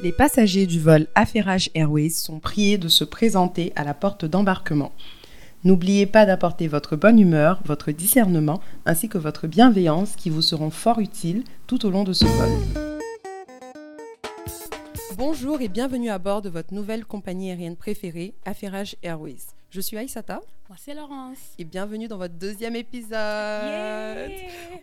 [0.00, 4.92] Les passagers du vol Affairage Airways sont priés de se présenter à la porte d'embarquement.
[5.64, 10.70] N'oubliez pas d'apporter votre bonne humeur, votre discernement ainsi que votre bienveillance qui vous seront
[10.70, 12.48] fort utiles tout au long de ce vol.
[15.16, 19.48] Bonjour et bienvenue à bord de votre nouvelle compagnie aérienne préférée, Affairage Airways.
[19.70, 20.40] Je suis Aïsata.
[20.68, 21.38] Moi, c'est Laurence.
[21.58, 24.30] Et bienvenue dans votre deuxième épisode.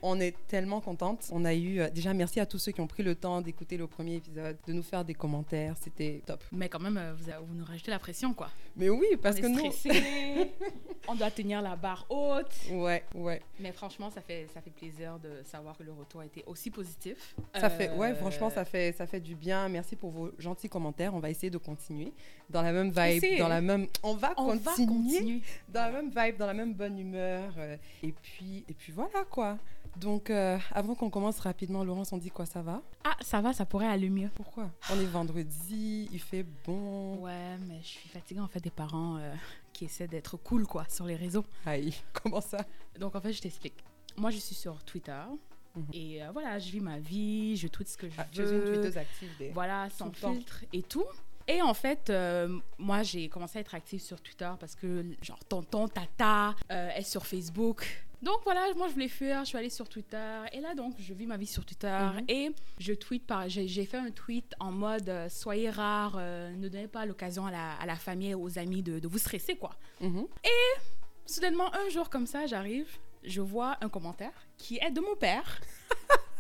[0.01, 1.27] On est tellement contente.
[1.31, 3.77] On a eu, euh, déjà, merci à tous ceux qui ont pris le temps d'écouter
[3.77, 5.75] le premier épisode, de nous faire des commentaires.
[5.79, 6.43] C'était top.
[6.51, 8.49] Mais quand même, euh, vous, vous nous rajoutez la pression, quoi.
[8.75, 10.45] Mais oui, parce on que est nous.
[11.07, 12.51] on doit tenir la barre haute.
[12.71, 13.43] Ouais, ouais.
[13.59, 16.71] Mais franchement, ça fait, ça fait plaisir de savoir que le retour a été aussi
[16.71, 17.35] positif.
[17.53, 19.69] Ça fait, ouais, Euh, franchement, ça fait, ça fait du bien.
[19.69, 21.13] Merci pour vos gentils commentaires.
[21.13, 22.11] On va essayer de continuer
[22.49, 23.85] dans la même vibe, dans la même.
[24.01, 25.41] On va On va continuer.
[25.75, 27.53] Dans la même vibe, dans la même bonne humeur.
[27.57, 29.57] euh, et puis, et puis voilà quoi.
[29.97, 32.81] Donc, euh, avant qu'on commence rapidement, Laurence, on dit quoi Ça va?
[33.05, 34.29] Ah, ça va, ça pourrait aller mieux.
[34.35, 34.69] Pourquoi?
[34.91, 37.17] On est vendredi, il fait bon.
[37.17, 39.33] Ouais, mais je suis fatiguée en fait des parents euh,
[39.71, 41.45] qui essaient d'être cool, quoi, sur les réseaux.
[41.65, 42.65] Aïe, comment ça?
[42.99, 43.83] Donc en fait, je t'explique.
[44.17, 45.23] Moi, je suis sur Twitter.
[45.75, 45.85] Mhm.
[45.93, 48.49] Et euh, voilà, je vis ma vie, je tweete ce que je ah, Tu es
[48.49, 49.49] une tweeteuse active des.
[49.49, 51.05] Voilà, sans filtre et tout.
[51.47, 55.43] Et en fait, euh, moi, j'ai commencé à être active sur Twitter parce que, genre,
[55.45, 58.05] tonton, tata euh, est sur Facebook.
[58.21, 60.41] Donc voilà, moi, je voulais faire, je suis allée sur Twitter.
[60.51, 61.99] Et là, donc, je vis ma vie sur Twitter.
[62.15, 62.25] Mhm.
[62.27, 63.47] Et je tweete par...
[63.47, 67.51] J'ai fait un tweet en mode euh, Soyez rare, euh, ne donnez pas l'occasion à
[67.51, 69.75] la, à la famille et aux amis de, de vous stresser, quoi.
[70.01, 70.25] Mhm.
[71.27, 72.87] Soudainement, un jour comme ça, j'arrive,
[73.23, 75.59] je vois un commentaire qui est de mon père.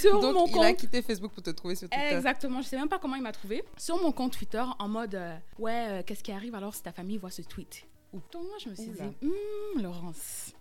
[0.00, 0.64] sur Donc, mon il compte.
[0.64, 2.14] a quitté Facebook pour te trouver sur Twitter.
[2.14, 3.64] Exactement, je sais même pas comment il m'a trouvé.
[3.76, 6.92] Sur mon compte Twitter, en mode euh, Ouais, euh, qu'est-ce qui arrive alors si ta
[6.92, 7.84] famille voit ce tweet?
[8.12, 9.04] Donc moi, je me suis Oula.
[9.06, 10.52] dit Hum, Laurence,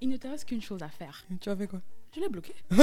[0.00, 1.24] il ne te reste qu'une chose à faire.
[1.40, 1.80] Tu as fait quoi?
[2.14, 2.54] Je l'ai bloqué.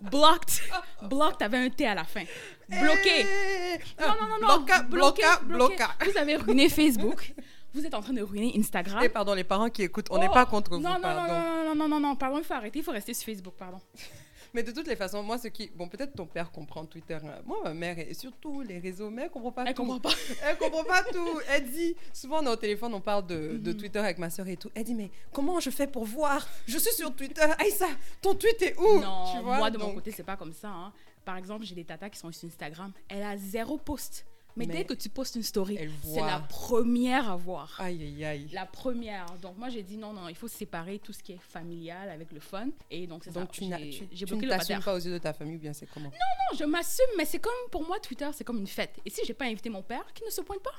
[0.00, 0.60] Blocked.
[1.08, 2.24] Blocked avait un T à la fin.
[2.68, 3.20] Bloqué.
[3.26, 4.56] Eh, Non, non, non, non.
[4.58, 5.76] Bloca, bloqué, bloqué.
[5.76, 5.90] bloca.
[6.04, 7.32] Vous avez ruiné Facebook.
[7.74, 9.02] Vous êtes en train de ruiner Instagram.
[9.02, 11.32] Et pardon, les parents qui écoutent, on n'est Oh, pas contre vous, non, non, pardon.
[11.34, 13.54] Non, non, non, non, non, non, pardon, il faut arrêter, il faut rester sur Facebook,
[13.58, 13.80] pardon.
[14.54, 15.68] Mais de toutes les façons, moi, ce qui.
[15.74, 17.18] Bon, peut-être ton père comprend Twitter.
[17.24, 17.42] hein.
[17.44, 19.82] Moi, ma mère, et surtout les réseaux, mais elle comprend pas Elle tout.
[19.82, 20.10] comprend pas.
[20.48, 21.40] Elle comprend pas tout.
[21.50, 21.96] Elle dit.
[22.12, 23.76] Souvent, on est au téléphone, on parle de, de Mhm.
[23.76, 24.70] Twitter avec ma soeur et tout.
[24.76, 26.46] Elle dit, mais comment je fais pour voir?
[26.68, 27.42] Je suis sur Twitter.
[27.58, 27.88] Aïssa,
[28.22, 29.00] ton tweet est où?
[29.00, 30.68] Non, tu vois moi de mon côté, c'est pas comme ça.
[30.68, 30.92] hein.
[31.24, 32.92] Par exemple, j'ai des tatas qui sont sur Instagram.
[33.08, 34.24] Elle a zéro post.
[34.56, 37.74] Mais, Mais dès que tu postes une story, c'est la première à voir.
[37.80, 38.48] Aïe, aïe, aïe.
[38.52, 39.26] La première.
[39.42, 42.30] Donc moi, j'ai dit non, non, il faut séparer tout ce qui est familial avec
[42.30, 42.68] le fun.
[42.90, 43.40] Et donc c'est ça.
[43.40, 45.86] Donc, tu, tu, tu ne t'assumes pas aux yeux de ta famille ou bien c'est
[45.86, 46.08] comment?
[46.08, 48.96] Non, je m'assume, mais c'est comme pour moi, Twitter, c'est comme une fête.
[49.04, 50.74] Et si j'ai pas invité mon père, qui ne se pointe pas?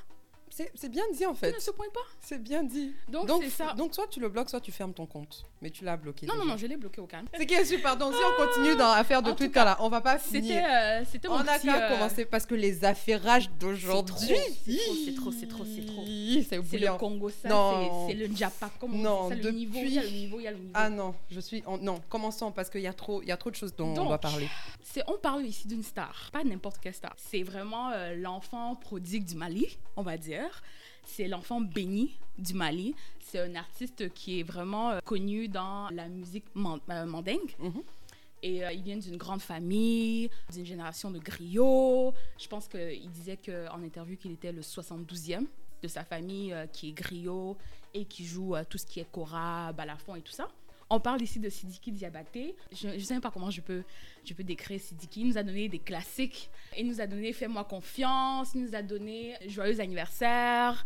[0.73, 1.53] C'est bien dit en fait.
[1.53, 2.93] ne se pointe pas C'est bien dit.
[3.09, 3.73] Donc Donc, c'est ça.
[3.73, 5.43] donc, soit tu le bloques, soit tu fermes ton compte.
[5.61, 6.25] Mais tu l'as bloqué.
[6.25, 6.51] non, non, déjà.
[6.51, 7.27] non, je l'ai bloqué au calme.
[7.35, 7.97] C'est qui est super.
[7.97, 10.43] Donc, si on continue dans l'affaire de Twitter, cas, là, on va pas finir.
[10.55, 14.35] C'était euh, c'était mon On a qu'à euh, commencer parce que les affairages d'aujourd'hui.
[14.66, 16.03] C'est trop, c'est trop, c'est trop.
[16.69, 16.97] C'est le.
[16.97, 17.49] Congo, ça,
[18.07, 18.69] c'est le Njapa.
[18.79, 20.57] Comme on Non, ça, le niveau, il y a le niveau, il y a le
[20.57, 20.72] niveau.
[20.73, 21.63] Ah non, je suis.
[21.66, 23.89] en- Non, commençons parce qu'il y, a trop- il y a trop de choses dont
[23.97, 24.47] on doit parler.
[25.07, 27.13] On parle ici d'une star, pas n'importe quelle star.
[27.17, 30.44] C'est vraiment euh, l'enfant prodigue du Mali, on va dire.
[31.06, 32.95] C'est l'enfant béni du Mali.
[33.19, 37.56] C'est un artiste qui est vraiment euh, connu dans la musique man- euh, mandingue.
[37.59, 37.83] Mhm.
[38.44, 42.13] Et euh, il vient d'une grande famille, d'une génération de griots.
[42.39, 45.45] Je pense qu'il disait que, en interview qu'il était le 72e
[45.81, 47.57] de sa famille qui est griot
[47.94, 50.47] et qui joue tout ce qui est kora, balafon et tout ça.
[50.90, 52.56] On parle ici de Sidiki Diabaté.
[52.72, 53.84] Je ne sais même pas comment je peux,
[54.23, 55.22] je peux décrire Sidiki.
[55.22, 56.50] Il nous a donné des classiques.
[56.78, 58.53] Il nous a donné Fais-moi confiance.
[58.53, 60.85] Il nous a donné Joyeux anniversaire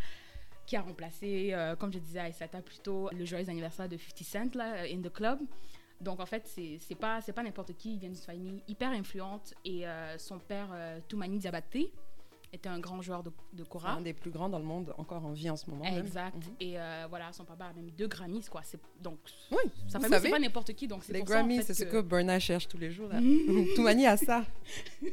[0.66, 3.98] qui a remplacé, euh, comme je disais à Isata plus tôt, le joyeux anniversaire de
[3.98, 5.40] 50 Cent là, in the club.
[6.00, 7.94] Donc en fait, c'est pas, pas n'importe qui.
[7.94, 11.92] Il vient d'une famille hyper influente et euh, son père, euh, Toumani Diabaté,
[12.52, 13.92] était un grand joueur de, de C'est kora.
[13.92, 15.84] un des plus grands dans le monde, encore en vie en ce moment.
[15.86, 16.36] Exact.
[16.36, 16.42] Mhm.
[16.60, 18.62] Et euh, voilà, son papa a même deux Grammys, quoi.
[19.02, 19.20] Donc,
[19.52, 20.88] Oui, sa famille, c'est pas n'importe qui.
[20.88, 22.92] Donc, c'est les pour ça, en Grammys, fait, c'est ce que- Burna cherche tous les
[22.92, 23.10] jours.
[23.10, 23.20] Là.
[23.76, 24.44] Toumani a ça.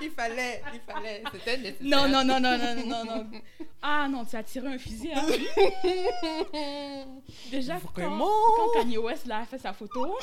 [0.00, 1.86] il fallait, il fallait, c'était nécessaire.
[1.86, 3.30] Non, non, non, non, non, non, non.
[3.82, 5.10] Ah non, tu as tiré un fusil.
[5.14, 5.26] Hein.
[7.50, 8.26] Déjà, quand, Vraiment?
[8.56, 10.16] quand Kanye West là, a fait sa photo,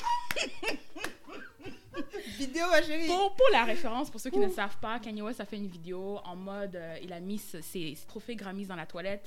[2.38, 3.08] Vidéo, ma chérie.
[3.08, 5.68] Pour, pour la référence, pour ceux qui ne savent pas, Kanye West a fait une
[5.68, 9.26] vidéo en mode, euh, il a mis ses, ses trophées Grammys dans la toilette.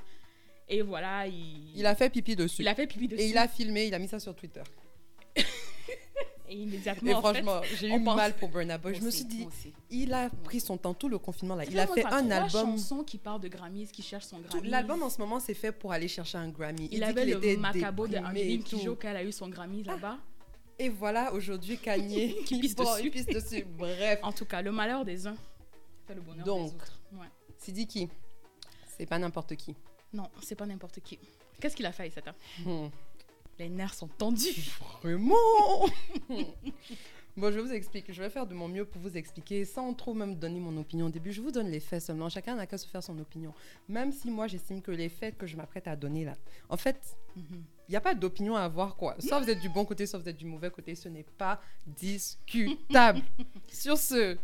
[0.69, 2.63] Et voilà, il, Il a fait pipi dessus.
[2.63, 3.23] il a fait pipi dessus.
[3.23, 4.63] Et il a filmé, il a mis ça sur Twitter.
[6.49, 8.97] Et immédiatement, Et en fait, franchement, j'ai eu pense- mal pour Burna Boy.
[8.97, 9.47] Je me suis dit,
[9.89, 11.65] il a pris son temps, tout le confinement là.
[11.65, 12.73] Il a fait un album.
[12.73, 14.69] chansons qui parlent de Grammys, qui cherchent son Grammy.
[14.69, 16.89] L'album en ce moment, c'est fait pour aller chercher un Grammy.
[16.91, 18.65] il, dit avait le macabo de tout.
[18.65, 20.19] Kidjo qu'elle a eu son Grammy là-bas.
[20.83, 23.11] Et voilà aujourd'hui Kanye qui pisse dessus.
[23.11, 23.65] pisse dessus.
[23.65, 24.19] Bref.
[24.23, 25.37] En tout cas, le malheur des uns
[26.07, 27.01] fait le bonheur Donc, des autres.
[27.13, 27.27] Ouais.
[27.59, 28.09] Sidiki,
[28.97, 29.77] c'est pas n'importe qui.
[30.15, 31.19] Non, c'est pas n'importe qui.
[31.61, 32.35] Qu'est-ce qu'il a fait, Isata
[32.65, 32.89] Hmm.
[33.59, 34.71] Les nerfs sont tendus.
[35.03, 35.35] Vraiment
[37.37, 38.11] Bon, je vous explique.
[38.13, 41.07] Je vais faire de mon mieux pour vous expliquer sans trop même donner mon opinion
[41.07, 41.31] au début.
[41.33, 42.29] Je vous donne les faits seulement.
[42.31, 43.53] Chacun n'a qu'à se faire son opinion.
[43.89, 46.35] Même si moi, j'estime que les faits que je m'apprête à donner là,
[46.71, 46.99] en fait,
[47.37, 47.63] Mhm.
[47.91, 49.17] N'y a pas d'opinion à avoir, quoi.
[49.19, 50.95] Soit vous êtes du bon côté, soit vous êtes du mauvais côté.
[50.95, 53.21] Ce n'est pas discutable.
[53.69, 54.37] Sur ce,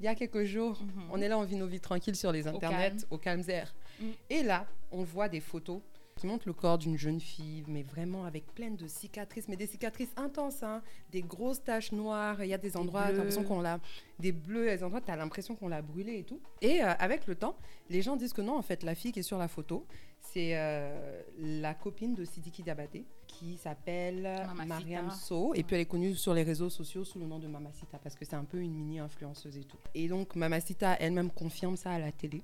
[0.00, 1.02] il y a quelques jours, Mhm.
[1.12, 2.98] on est là, on vit nos vies tranquilles sur les internets, calme.
[3.10, 3.72] au calme air.
[4.00, 4.06] Mm.
[4.30, 5.80] Et là, on voit des photos
[6.16, 9.66] qui montrent le corps d'une jeune fille, mais vraiment avec plein de cicatrices, mais des
[9.66, 12.42] cicatrices intenses, hein, des grosses taches noires.
[12.44, 13.80] Il y a des endroits, t'as l'impression qu'on l'a,
[14.18, 16.40] des bleus, il des endroits, t'as l'impression qu'on l'a brûlée et tout.
[16.60, 17.56] Et euh, avec le temps,
[17.88, 19.86] les gens disent que non, en fait, la fille qui est sur la photo,
[20.22, 24.28] c'est euh, la copine de Sidiki Diabaté, qui s'appelle.
[24.66, 27.48] Mariam So, et puis elle est connue sur les réseaux sociaux sous le nom de
[27.48, 29.78] Mamacita, parce que c'est un peu une mini influenceuse et tout.
[29.94, 32.42] Et donc Mamacita elle-même confirme ça à la télé,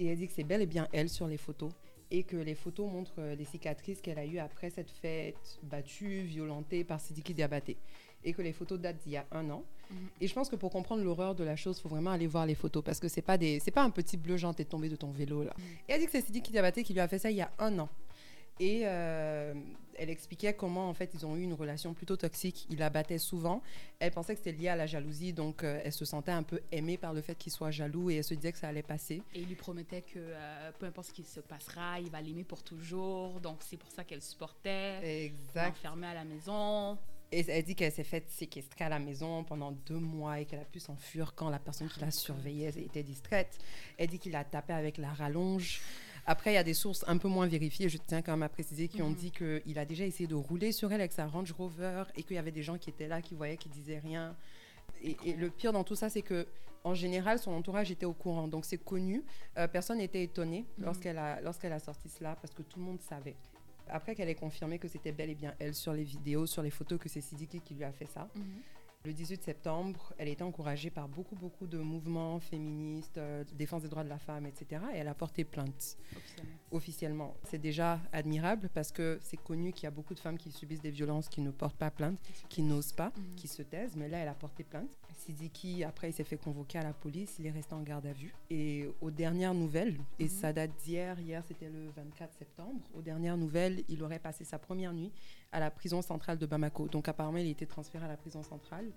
[0.00, 1.72] et elle dit que c'est bel et bien elle sur les photos,
[2.10, 6.22] et que les photos montrent euh, les cicatrices qu'elle a eues après cette fête battue,
[6.22, 7.76] violentée par Sidiki Diabaté.
[8.22, 9.64] Et que les photos datent d'il y a un an.
[9.90, 10.08] Mhm.
[10.20, 12.46] Et je pense que pour comprendre l'horreur de la chose, il faut vraiment aller voir
[12.46, 14.88] les photos parce que c'est pas des, c'est pas un petit bleu genre t'es tombé
[14.88, 15.54] de ton vélo là.
[15.56, 15.64] Mhm.
[15.88, 17.50] Et elle dit que c'est Sidiki Diabaté qui lui a fait ça il y a
[17.58, 17.88] un an.
[18.60, 19.52] Et euh,
[19.96, 22.66] elle expliquait comment en fait ils ont eu une relation plutôt toxique.
[22.70, 23.62] Il la battait souvent.
[23.98, 26.60] Elle pensait que c'était lié à la jalousie, donc euh, elle se sentait un peu
[26.70, 29.22] aimée par le fait qu'il soit jaloux et elle se disait que ça allait passer.
[29.34, 32.44] Et il lui promettait que euh, peu importe ce qui se passera, il va l'aimer
[32.44, 33.40] pour toujours.
[33.40, 35.24] Donc c'est pour ça qu'elle supportait.
[35.24, 35.70] Exact.
[35.70, 36.98] Enfermée à la maison.
[37.36, 40.60] Et elle dit qu'elle s'est faite séquestrer à la maison pendant deux mois et qu'elle
[40.60, 43.58] a pu s'enfuir quand la personne qui la surveillait était distraite.
[43.98, 45.80] Elle dit qu'il l'a tapé avec la rallonge.
[46.26, 48.48] Après, il y a des sources un peu moins vérifiées, je tiens quand même à
[48.48, 49.14] préciser, qui ont Mhm.
[49.16, 52.36] dit qu'il a déjà essayé de rouler sur elle avec sa Range Rover et qu'il
[52.36, 54.36] y avait des gens qui étaient là, qui voyaient, qui disaient rien.
[55.02, 56.46] Et, et le pire dans tout ça, c'est que
[56.84, 59.22] en général, son entourage était au courant, donc c'est connu.
[59.58, 60.84] Euh, personne n'était étonné Mhm.
[60.84, 63.34] lorsqu'elle a, lorsqu'elle a sorti cela parce que tout le monde savait.
[63.88, 66.70] Après qu'elle ait confirmé que c'était bel et bien elle sur les vidéos, sur les
[66.70, 68.28] photos, que c'est Sidiki qui lui a fait ça.
[69.06, 73.82] Le 18 septembre, elle a été encouragée par beaucoup, beaucoup de mouvements féministes, euh, défense
[73.82, 74.80] des droits de la femme, etc.
[74.94, 76.56] Et elle a porté plainte Officiellement.
[76.70, 77.34] officiellement.
[77.44, 80.80] C'est déjà admirable parce que c'est connu qu'il y a beaucoup de femmes qui subissent
[80.80, 82.18] des violences, qui ne portent pas plainte,
[82.48, 83.34] qui n'osent pas, Mhm.
[83.36, 83.94] qui se taisent.
[83.94, 84.88] Mais là, elle a porté plainte.
[85.18, 87.36] Sidiki, après, il s'est fait convoquer à la police.
[87.38, 88.34] Il est resté en garde à vue.
[88.48, 90.28] Et aux dernières nouvelles, et Mhm.
[90.30, 94.58] ça date d'hier, hier c'était le 24 septembre, aux dernières nouvelles, il aurait passé sa
[94.58, 95.12] première nuit
[95.54, 96.88] à la prison centrale de Bamako.
[96.88, 98.90] Donc apparemment, il a été transféré à la prison centrale.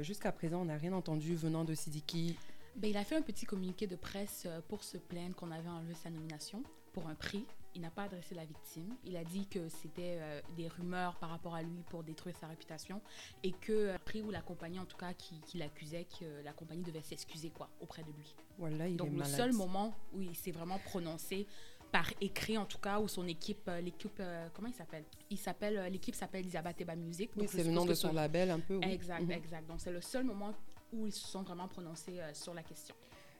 [0.00, 2.36] Jusqu'à présent, on n'a rien entendu venant de Sidiki.
[2.76, 5.68] Ben, il a fait un petit communiqué de presse euh, pour se plaindre qu'on avait
[5.68, 6.62] enlevé sa nomination
[6.92, 7.44] pour un prix.
[7.76, 8.94] Il n'a pas adressé la victime.
[9.04, 12.46] Il a dit que c'était euh, des rumeurs par rapport à lui pour détruire sa
[12.46, 13.00] réputation
[13.42, 16.52] et que euh, prix ou la compagnie en tout cas qui, qui l'accusait que la
[16.52, 18.34] compagnie devait s'excuser quoi auprès de lui.
[18.58, 19.34] Voilà, il Donc est le malade.
[19.36, 21.46] seul moment où il s'est vraiment prononcé
[21.94, 25.04] par écrit en tout cas où son équipe euh, l'équipe euh, comment il s'appelle?
[25.30, 27.30] Il s'appelle euh, l'équipe s'appelle Elisabeth Eba Music.
[27.36, 28.74] Oui, c'est le nom de son label un peu.
[28.78, 28.90] oui.
[28.90, 29.30] Exact, Mhm.
[29.30, 29.68] exact.
[29.68, 30.52] Donc c'est le seul moment
[30.92, 32.96] où ils se sont vraiment prononcés euh, sur la question.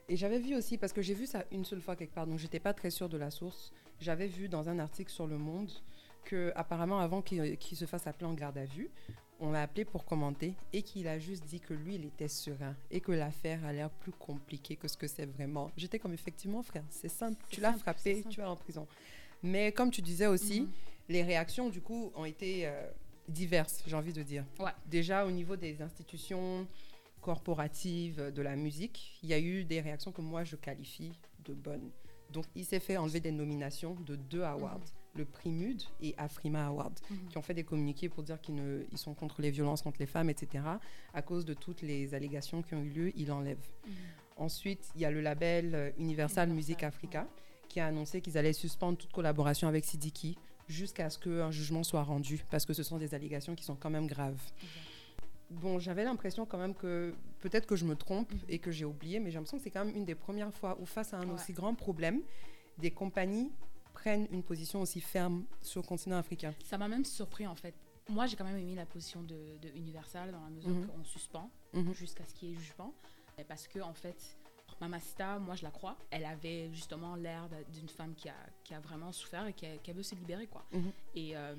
[0.07, 2.39] Et j'avais vu aussi, parce que j'ai vu ça une seule fois quelque part, donc
[2.39, 3.73] j'étais pas très sûre de la source.
[3.99, 5.69] J'avais vu dans un article sur Le Monde
[6.23, 8.89] que apparemment avant qu'il qu'il se fasse appeler en garde à vue,
[9.39, 12.75] on l'a appelé pour commenter et qu'il a juste dit que lui, il était serein
[12.91, 15.71] et que l'affaire a l'air plus compliquée que ce que c'est vraiment.
[15.75, 18.87] J'étais comme effectivement, frère, c'est simple, tu l'as frappé, tu vas en prison.
[19.43, 20.69] Mais comme tu disais aussi, Mhm.
[21.09, 22.89] les réactions du coup ont été euh,
[23.27, 24.45] diverses, j'ai envie de dire.
[24.59, 24.71] Ouais.
[24.87, 26.65] Déjà au niveau des institutions
[27.21, 31.11] corporatives de la musique, il y a eu des réactions que moi je qualifie
[31.43, 31.89] de bonnes.
[32.31, 34.79] Donc il s'est fait enlever des nominations de deux awards,
[35.15, 37.27] le prix MUD et Afrima Award, Mhm.
[37.29, 39.99] qui ont fait des communiqués pour dire qu'ils ne- ils sont contre les violences contre
[39.99, 40.63] les femmes, etc.
[41.13, 43.57] À cause de toutes les allégations qui ont eu lieu, il enlève.
[43.87, 43.93] Mhm.
[44.37, 47.27] Ensuite, il y a le label euh, Universal Universal, Music Africa
[47.69, 52.03] qui a annoncé qu'ils allaient suspendre toute collaboration avec Sidiki jusqu'à ce qu'un jugement soit
[52.03, 54.39] rendu, parce que ce sont des allégations qui sont quand même graves.
[55.51, 58.39] Bon, j'avais l'impression quand même que peut-être que je me trompe Mhm.
[58.49, 60.77] et que j'ai oublié, mais j'ai l'impression que c'est quand même une des premières fois
[60.81, 61.33] où face à un Ouais.
[61.35, 62.21] aussi grand problème,
[62.77, 63.51] des compagnies
[64.05, 66.53] prennent une position aussi ferme sur le continent africain.
[66.63, 67.73] Ça m'a même surpris en fait.
[68.07, 70.85] Moi, j'ai quand même aimé la position de, de Universal dans la mesure Mhm.
[70.87, 71.91] qu'on suspend Mhm.
[71.95, 72.93] jusqu'à ce qu'il y ait jugement.
[73.47, 74.37] Parce que, en fait,
[74.79, 78.73] Mamacita, moi je la crois, elle avait justement l'air de- d'une femme qui a, qui
[78.75, 80.45] a vraiment souffert et qui, a- qui veut se libérer.
[80.47, 80.63] quoi.
[80.71, 80.91] Mhm.
[81.15, 81.55] Et euh,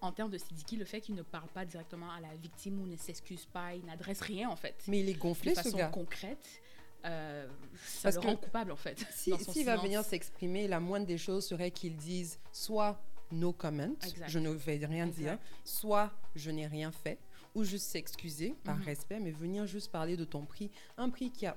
[0.00, 2.86] en termes de Sidiki, le fait qu'il ne parle pas directement à la victime ou
[2.86, 4.84] ne s'excuse pas, il n'adresse rien en fait.
[4.86, 5.88] Mais il est de gonflé ce façon gars.
[5.88, 6.60] concrète,
[7.04, 7.46] euh,
[7.84, 9.04] ça Parce le que rend coupable en fait.
[9.14, 13.00] Si- dans son S'il va venir s'exprimer, la moindre des choses serait qu'il dise soit
[13.30, 14.28] no comment, Exact.
[14.28, 17.18] je ne vais rien dire, soit je n'ai rien fait,
[17.54, 18.84] ou juste s'excuser par Mhm.
[18.84, 21.56] respect, mais venir juste parler de ton prix, un prix qui a.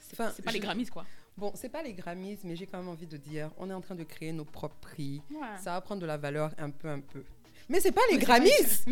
[0.00, 1.04] C'est pas je- les Grammys, quoi.
[1.36, 3.80] Bon, c'est pas les Grammys, mais j'ai quand même envie de dire, on est en
[3.80, 5.22] train de créer nos propres prix.
[5.30, 5.38] Ouais.
[5.62, 7.24] Ça va prendre de la valeur un peu, un peu.
[7.68, 8.84] Mais c'est pas les Grammys.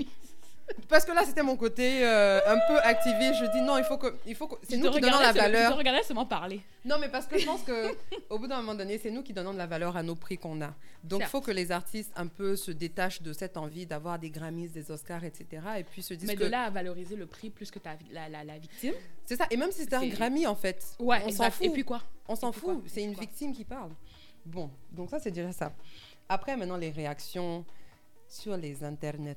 [0.88, 3.34] Parce que là, c'était mon côté euh, un peu activiste.
[3.40, 5.72] Je dis non, il faut que, il faut que, c'est nous qui donnons la valeur.
[5.72, 6.60] te regardais seulement parler.
[6.84, 7.96] Non, mais parce que je pense que
[8.30, 10.38] au bout d'un moment donné, c'est nous qui donnons de la valeur à nos prix
[10.38, 10.74] qu'on a.
[11.04, 14.30] Donc, il faut que les artistes un peu se détachent de cette envie d'avoir des
[14.30, 15.62] Grammys, des Oscars, etc.
[15.78, 17.96] Et puis se disent Mais que de là à valoriser le prix plus que ta,
[18.10, 18.94] la, la, la victime.
[19.24, 19.46] c'est ça.
[19.50, 21.66] Et même si c'était un Grammy, en fait, Ouais, on s'en fout.
[21.66, 22.02] Et puis quoi?
[22.28, 22.82] On s'en fout.
[22.86, 23.20] C'est une quoi?
[23.22, 23.90] victime qui parle.
[24.44, 25.72] Bon, donc ça, c'est déjà ça.
[26.28, 27.64] Après, maintenant, les réactions
[28.28, 29.36] sur les internets.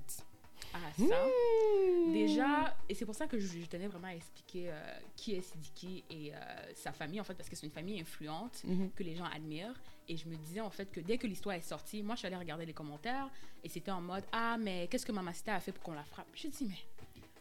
[0.74, 1.04] Ah, ça.
[1.04, 2.13] Mmh.
[2.13, 4.80] Déjà, et c'est pour ça que je, je tenais vraiment à expliquer euh,
[5.16, 6.38] qui est Sidiki et euh,
[6.75, 8.92] sa famille, en fait, parce que c'est une famille influente Mhm.
[8.96, 9.80] que les gens admirent.
[10.08, 12.28] Et je me disais, en fait, que dès que l'histoire est sortie, moi, je suis
[12.28, 13.30] allée regarder les commentaires
[13.63, 16.28] et c'était en mode Ah, mais qu'est-ce que Mamacita a fait pour qu'on la frappe?
[16.34, 16.75] Je dis, mais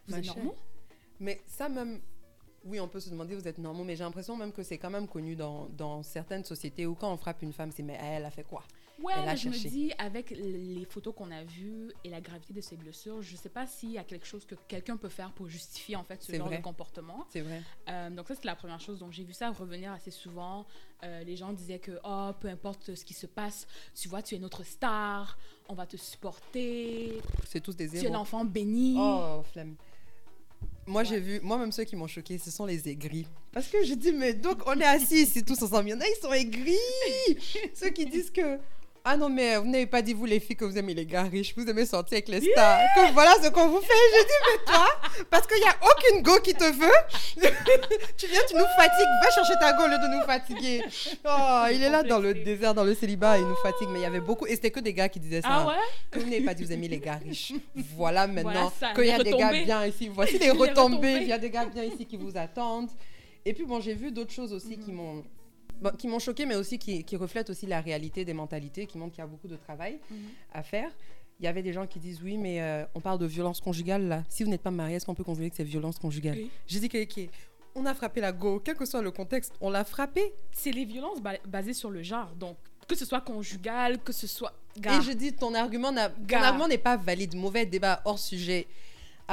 [0.07, 0.55] vous Ma êtes normaux
[1.19, 2.01] Mais ça même,
[2.65, 4.91] oui, on peut se demander, vous êtes normaux, mais j'ai l'impression même que c'est quand
[4.91, 8.25] même connu dans, dans certaines sociétés où quand on frappe une femme, c'est mais elle
[8.25, 8.63] a fait quoi?
[9.03, 12.21] Ouais, Elle a mais je me dis, avec les photos qu'on a vues et la
[12.21, 15.09] gravité de ses blessures, je sais pas s'il y a quelque chose que quelqu'un peut
[15.09, 16.59] faire pour justifier, en fait, ce genre vrai.
[16.59, 17.25] de comportement.
[17.31, 17.63] C'est vrai.
[17.89, 18.99] Euh, donc ça, c'est la première chose.
[18.99, 20.67] Donc j'ai vu ça revenir assez souvent.
[21.03, 24.35] Euh, les gens disaient que, oh, peu importe ce qui se passe, tu vois, tu
[24.35, 25.39] es notre star,
[25.69, 28.97] on va te supporter, C'est tous des tu es l'enfant béni.
[28.99, 29.77] Oh, flemme.
[30.87, 31.09] Moi, Ouais.
[31.09, 33.27] j'ai vu, moi-même ceux qui m'ont choqué, ce sont les aigris.
[33.53, 35.89] Parce que je dis, mais donc on est assis ici tous ensemble.
[35.89, 36.77] Il y en a, ils sont aigris.
[37.75, 38.59] ceux qui disent que,
[39.13, 41.25] ah non, mais vous n'avez pas dit, vous les filles, que vous aimez les gars
[41.25, 42.79] riches, vous aimez sortir avec les stars.
[43.13, 43.87] Voilà ce qu'on vous fait.
[43.93, 44.87] Je dis, mais toi,
[45.31, 47.43] parce qu'il n'y a aucune go qui te veut,
[48.17, 49.09] tu viens, tu nous fatigues.
[49.25, 50.83] Va chercher ta go au lieu de nous fatiguer.
[51.25, 53.89] Oh, il est là dans le désert, dans le célibat, il nous fatigue.
[53.91, 55.49] Mais il y avait beaucoup, et c'était que des gars qui disaient ça.
[55.51, 55.75] Ah ouais?
[56.11, 57.53] Que vous n'avez pas dit vous aimez les gars riches.
[57.97, 60.09] Voilà maintenant Voilà qu'il y a des gars bien ici.
[60.15, 61.19] Voici les retombées.
[61.23, 62.91] Il y a des gars bien ici qui vous attendent.
[63.45, 64.97] Et puis bon, j'ai vu d'autres choses aussi qui Mhm.
[64.97, 65.25] m'ont
[65.81, 68.99] bon, qui m'ont choqué, mais aussi qui, qui reflètent aussi la réalité des mentalités, qui
[68.99, 70.17] montrent qu'il y a beaucoup de travail Mhm.
[70.53, 70.91] à faire.
[71.39, 74.07] Il y avait des gens qui disent oui, mais euh, on parle de violence conjugale
[74.09, 74.25] là.
[74.29, 76.51] Si vous n'êtes pas marié, est-ce qu'on peut considérer que c'est violence conjugale Oui.
[76.67, 77.29] J'ai dit que ok,
[77.75, 80.35] on a frappé la go, quel que soit le contexte, on l'a frappé.
[80.53, 82.31] C'est les violences ba- basées sur le genre.
[82.35, 82.57] Donc,
[82.87, 84.53] que ce soit conjugal, que ce soit...
[84.77, 87.37] Et je dis, ton argument n'est pas valide.
[87.37, 88.67] Mauvais débat hors sujet.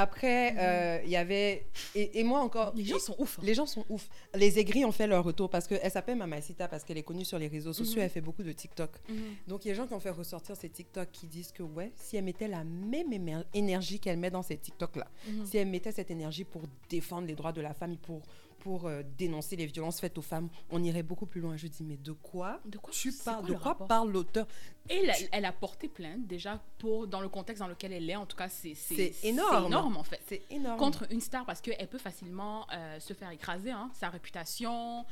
[0.00, 1.66] Après, euh, il y avait.
[1.96, 2.72] Et, et moi encore.
[2.76, 3.38] les gens sont ouf.
[3.38, 3.42] hein.
[3.44, 4.08] Les gens sont ouf.
[4.34, 7.38] Les aigris ont fait leur retour parce qu'elle s'appelle Mamacita parce qu'elle est connue sur
[7.38, 7.96] les réseaux sociaux.
[7.96, 8.02] Mhm.
[8.04, 8.90] Elle fait beaucoup de TikTok.
[9.08, 9.16] Mhm.
[9.48, 11.64] Donc il y a des gens qui ont fait ressortir ces TikTok qui disent que
[11.64, 13.12] ouais, si elle mettait la même
[13.52, 15.44] énergie qu'elle met dans ces TikTok là, Mhm.
[15.46, 18.22] si elle mettait cette énergie pour défendre les droits de la femme pour
[18.60, 21.56] pour euh, dénoncer les violences faites aux femmes, on irait beaucoup plus loin.
[21.56, 24.46] Je dis mais de quoi De quoi tu parles quoi De quoi parle l'auteur
[24.88, 28.16] Et elle, elle a porté plainte déjà pour, dans le contexte dans lequel elle est,
[28.16, 29.66] en tout cas, c'est C'est énorme.
[29.66, 30.20] énorme en fait.
[30.26, 30.78] C'est énorme.
[30.78, 35.04] Contre une star parce qu'elle peut facilement euh, se faire écraser, hein, sa réputation.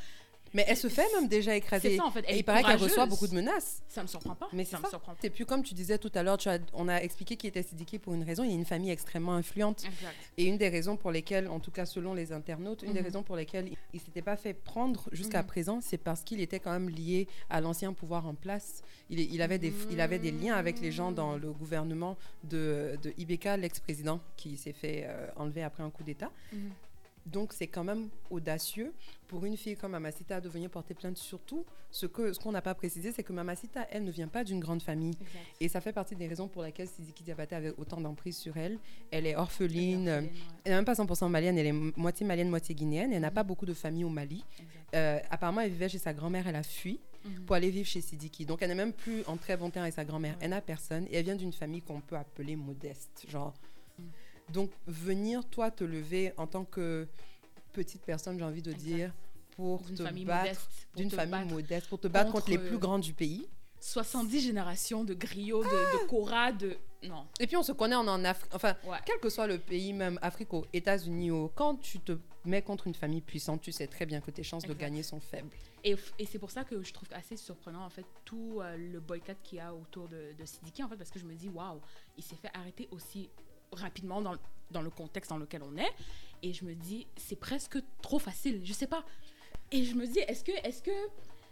[0.54, 1.90] Mais elle se fait même déjà écraser.
[1.90, 2.24] C'est ça en fait.
[2.28, 3.82] Elle Et il paraît qu'elle reçoit beaucoup de menaces.
[3.88, 4.48] Ça me surprend pas.
[4.52, 4.90] Mais ça c'est me ça.
[4.90, 5.18] surprend pas.
[5.22, 6.38] Et puis comme tu disais tout à l'heure,
[6.72, 8.42] on a expliqué qu'il était Sidiki pour une raison.
[8.44, 9.84] Il y a une famille extrêmement influente.
[9.84, 10.14] Exact.
[10.38, 13.04] Et une des raisons pour lesquelles, en tout cas selon les internautes, une des Mhm.
[13.06, 15.46] raisons pour lesquelles il ne s'était pas fait prendre jusqu'à Mhm.
[15.48, 18.82] présent, c'est parce qu'il était quand même lié à l'ancien pouvoir en place.
[19.10, 23.12] Il, avait des, il avait des liens avec les gens dans le gouvernement de, de
[23.18, 26.30] Ibeka, l'ex-président, qui s'est fait euh, enlever après un coup d'État.
[27.26, 27.33] Mhm.
[27.33, 28.92] Donc c'est quand même audacieux
[29.28, 31.18] pour une fille comme Mamacita de venir porter plainte.
[31.18, 34.45] Surtout, ce que ce qu'on n'a pas précisé, c'est que Mamacita, elle ne vient pas
[34.45, 35.14] d'une grande famille.
[35.21, 35.38] Exact.
[35.61, 38.78] Et ça fait partie des raisons pour lesquelles Sidiki Diabaté avait autant d'emprise sur elle.
[39.11, 40.06] Elle est orpheline.
[40.09, 40.30] Ouais,
[40.64, 43.12] Elle n'est même pas 100% malienne, elle est moitié malienne, moitié guinéenne.
[43.12, 43.35] Elle n'a Mhm.
[43.35, 44.45] pas beaucoup de famille au Mali.
[44.95, 47.45] Euh, apparemment, elle vivait chez sa grand-mère, elle a fui Mhm.
[47.45, 48.47] pour aller vivre chez Sidiki.
[48.47, 50.35] Donc, elle n'est même plus en très bon terme avec sa grand-mère.
[50.35, 50.45] Ouais.
[50.45, 53.26] Elle n'a personne et elle vient d'une famille qu'on peut appeler modeste.
[53.28, 53.52] Genre.
[54.52, 57.08] Donc, venir, toi, te lever en tant que
[57.72, 58.84] petite personne, j'ai envie de Exact.
[58.86, 59.12] dire,
[59.56, 61.46] pour te battre, d'une famille battre.
[61.52, 63.46] modeste, pour te battre contre, les plus grands du pays.
[63.80, 66.76] 70 générations de griots, de, de Cora, de.
[67.02, 67.26] Non.
[67.38, 68.52] Et puis, on se connaît, on est en Afrique.
[68.54, 68.98] Enfin, Ouais.
[69.04, 72.12] quel que soit le pays, même Afrique, aux États-Unis, quand tu te
[72.44, 75.20] mets contre une famille puissante, tu sais très bien que tes chances de gagner sont
[75.20, 75.50] faibles.
[75.84, 79.36] Et c'est pour ça que je trouve assez surprenant, en fait, tout euh, le boycott
[79.44, 81.80] qu'il y a autour de, de Sidiki, en fait, parce que je me dis, waouh,
[82.16, 83.28] il s'est fait arrêter aussi
[83.73, 84.38] rapidement dans, le-
[84.70, 85.92] dans le contexte dans lequel on est.
[86.42, 89.04] Et je me dis, c'est presque trop facile, je sais pas.
[89.73, 90.90] Et je me dis, est-ce que, est-ce que,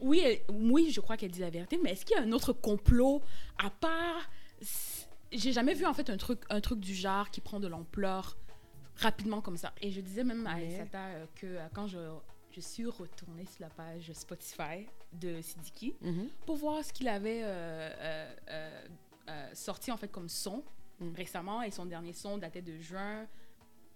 [0.00, 2.33] oui, elle- oui, je crois qu'elle dit la vérité, mais est-ce qu'il y a un
[2.33, 3.23] autre complot
[3.59, 4.28] à part
[5.33, 8.37] J'ai jamais vu en fait un truc, un truc du genre qui prend de l'ampleur
[8.97, 9.73] rapidement comme ça.
[9.83, 11.99] Et je disais même à Isata euh, que euh, quand je,
[12.52, 16.28] je suis retournée sur la page Spotify de Sidiki Mhm.
[16.47, 18.85] pour voir ce qu'il avait euh, euh, euh,
[19.30, 20.62] euh, sorti en fait comme son
[21.00, 21.12] Mm.
[21.14, 23.26] récemment et son dernier son datait de juin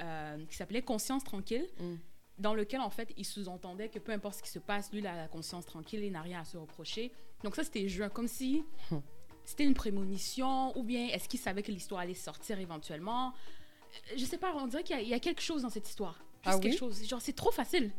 [0.00, 1.94] euh, qui s'appelait Conscience tranquille Mm.
[2.38, 5.06] dans lequel en fait il sous-entendait que peu importe ce qui se passe, lui il
[5.06, 7.12] a la conscience tranquille, il n'a rien à se reprocher.
[7.44, 8.98] Donc ça c'était juin, comme si Hmm.
[9.44, 13.32] c'était une prémonition ou bien est-ce qu'il savait que l'histoire allait sortir éventuellement
[14.16, 15.88] Je sais pas, on dirait qu'il y a- il y, a quelque chose dans cette
[15.88, 16.14] histoire.
[16.14, 16.62] Juste Ah oui?
[16.62, 17.06] quelque chose.
[17.08, 17.90] Genre c'est trop facile.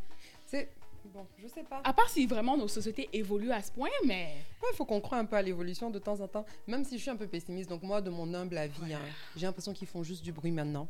[0.46, 0.70] C'est.
[1.14, 1.82] Bon, je sais pas.
[1.84, 5.02] À part si vraiment nos sociétés évoluent à ce point, mais Ouais, il faut qu'on
[5.02, 7.28] croie un peu à l'évolution de temps en temps, même si je suis un peu
[7.28, 7.70] pessimiste.
[7.70, 8.94] Donc moi, de mon humble avis, Ouais.
[8.94, 9.00] hein,
[9.36, 10.88] j'ai l'impression qu'ils font juste du bruit maintenant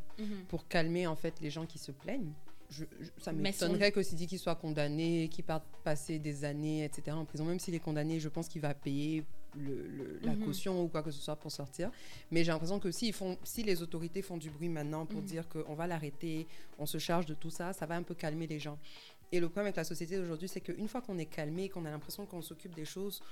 [0.48, 2.32] pour calmer en fait les gens qui se plaignent.
[2.68, 7.12] Je, je- ça m'étonnerait que Sidi qu'il soit condamné, qu'il parte passer des années, etc.
[7.16, 7.44] en prison.
[7.44, 9.24] Même s'il est condamné, je pense qu'il va payer
[9.56, 10.44] le- le- la Mhm.
[10.44, 11.90] caution ou quoi que ce soit pour sortir.
[12.30, 15.26] Mais j'ai l'impression que si, font, si les autorités font du bruit maintenant pour Mhm.
[15.26, 16.46] dire qu'on va l'arrêter,
[16.78, 18.78] on se charge de tout ça, ça va un peu calmer les gens.
[19.32, 21.90] Et le problème avec la société d'aujourd'hui, c'est qu'une fois qu'on est calmé, qu'on a
[21.90, 23.22] l'impression qu'on s'occupe des choses,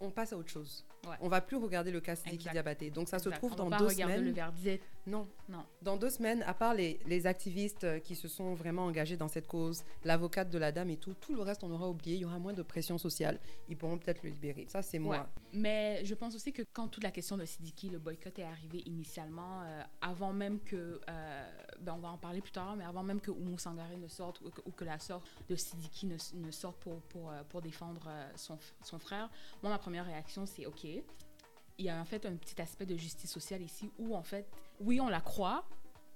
[0.00, 0.84] on passe à autre chose.
[1.06, 1.16] Ouais.
[1.20, 2.48] On va plus regarder le cas Sidiki.
[2.50, 2.90] Diabaté.
[2.90, 4.32] Donc ça se trouve On dans deux semaines.
[4.32, 4.80] le.
[5.06, 5.26] Non.
[5.48, 5.64] Non.
[5.82, 9.28] Dans deux semaines, à part les, les activistes euh, qui se sont vraiment engagés dans
[9.28, 12.16] cette cause, l'avocate de la dame et tout, tout le reste on aura oublié.
[12.16, 13.38] Il y aura moins de pression sociale.
[13.68, 14.66] Ils pourront peut-être le libérer.
[14.68, 15.16] Ça c'est moi.
[15.16, 15.22] Ouais.
[15.54, 18.82] Mais je pense aussi que quand toute la question de Sidiki, le boycott est arrivé
[18.86, 21.50] initialement, euh, avant même que, euh,
[21.80, 24.40] ben on va en parler plus tard, mais avant même que Oumou Sangaré ne sorte
[24.42, 28.10] ou que, ou que la sœur de Sidiki ne, ne sorte pour, pour, pour défendre
[28.36, 29.30] son, son frère,
[29.62, 30.84] moi ma première réaction c'est ok.
[31.80, 34.50] Il y a en fait un petit aspect de justice sociale ici où en fait,
[34.80, 35.64] oui on la croit,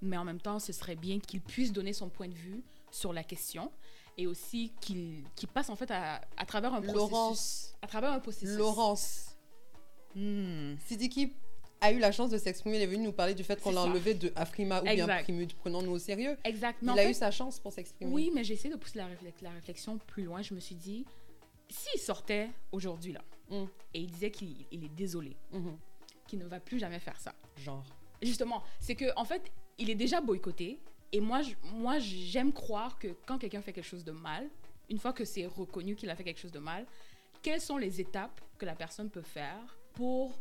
[0.01, 3.13] mais en même temps ce serait bien qu'il puisse donner son point de vue sur
[3.13, 3.71] la question
[4.19, 6.97] et aussi qu'il passe en fait à, à travers un processus.
[7.11, 7.75] Laurence.
[7.83, 8.57] À travers un processus.
[8.59, 9.37] Laurence.
[10.15, 10.75] Hmm.
[10.87, 11.33] Sidiki
[11.81, 12.77] a eu la chance de s'exprimer.
[12.77, 15.23] Il est venu nous parler du fait qu'on l'a enlevé de Afrima ou bien Exact.
[15.25, 15.53] Primude.
[15.55, 16.37] Prenons-nous au sérieux.
[16.45, 16.79] Exact.
[16.83, 18.13] Il a fait, eu sa chance pour s'exprimer.
[18.13, 20.43] Oui, mais j'ai essayé de pousser la, réflex- la réflexion plus loin.
[20.43, 21.07] Je me suis dit,
[21.71, 23.65] s'il sortait aujourd'hui, là, Mm.
[23.95, 25.77] et il disait qu'il il est désolé, Mhm.
[26.29, 27.35] qu'il ne va plus jamais faire ça.
[27.57, 27.85] Genre.
[28.23, 29.43] Justement, c'est que en fait,
[29.79, 30.79] il est déjà boycotté.
[31.13, 34.49] Et moi, je- moi j'aime croire que quand quelqu'un fait quelque chose de mal,
[34.89, 36.87] une fois que c'est reconnu qu'il a fait quelque chose de mal,
[37.43, 40.33] quelles sont les étapes que la personne peut faire pour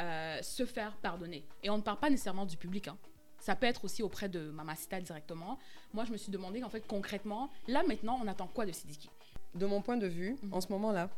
[0.00, 1.44] euh, se faire pardonner?
[1.62, 2.88] Et on ne parle pas nécessairement du public.
[2.88, 2.96] hein.
[3.40, 5.58] Ça peut être aussi auprès de Mamacita directement.
[5.92, 9.10] Moi, je me suis demandé, en fait, concrètement, là maintenant, on attend quoi de Sidiki?
[9.54, 10.54] De mon point de vue, Mhm.
[10.54, 11.10] en ce moment-là,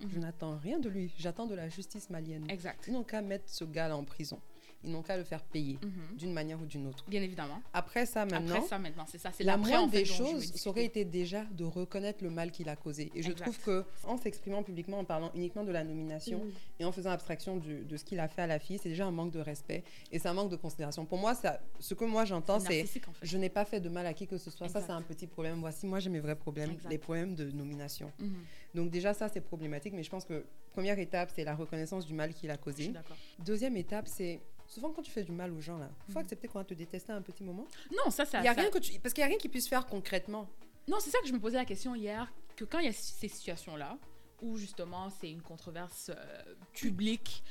[0.00, 0.20] je Mhm.
[0.20, 1.12] n'attends rien de lui.
[1.18, 2.48] J'attends de la justice malienne.
[2.50, 2.84] Exact.
[2.88, 4.40] Ils n'ont qu'à mettre ce gars-là en prison.
[4.84, 6.16] Ils n'ont qu'à le faire payer Mhm.
[6.18, 7.04] d'une manière ou d'une autre.
[7.08, 7.62] Bien évidemment.
[7.72, 9.30] Après ça, maintenant, Après ça, maintenant, c'est ça.
[9.32, 12.50] C'est la moindre en fait, des choses, ça aurait été déjà de reconnaître le mal
[12.50, 13.10] qu'il a causé.
[13.14, 13.44] Et je Exact.
[13.44, 16.50] trouve que en s'exprimant publiquement, en parlant uniquement de la nomination Mhm.
[16.80, 19.06] et en faisant abstraction du- de ce qu'il a fait à la fille, c'est déjà
[19.06, 21.04] un manque de respect et c'est un manque de considération.
[21.06, 23.24] Pour moi, ça, ce que moi j'entends, c'est narcissique, en fait.
[23.26, 24.68] je n'ai pas fait de mal à qui que ce soit.
[24.68, 25.60] Ça, c'est un petit problème.
[25.60, 26.90] Voici, moi, j'ai mes vrais problèmes, Exact.
[26.90, 28.10] les problèmes de nomination.
[28.18, 28.34] Mhm.
[28.74, 32.14] Donc déjà, ça, c'est problématique, mais je pense que première étape, c'est la reconnaissance du
[32.14, 32.92] mal qu'il a causé.
[33.38, 34.40] Deuxième étape, c'est
[34.72, 36.24] souvent quand tu fais du mal aux gens, là, faut Mhm.
[36.24, 37.66] accepter qu'on va te détester à un petit moment.
[37.90, 38.40] Non, ça, ça.
[38.40, 38.98] Il y a ça- rien que tu...
[39.00, 40.48] Parce qu'il n'y a rien qu'ils puissent faire concrètement.
[40.88, 42.92] Non, c'est ça que je me posais la question hier, que quand il y a
[42.92, 43.96] ces situations-là,
[44.40, 47.44] où justement c'est une controverse euh, publique,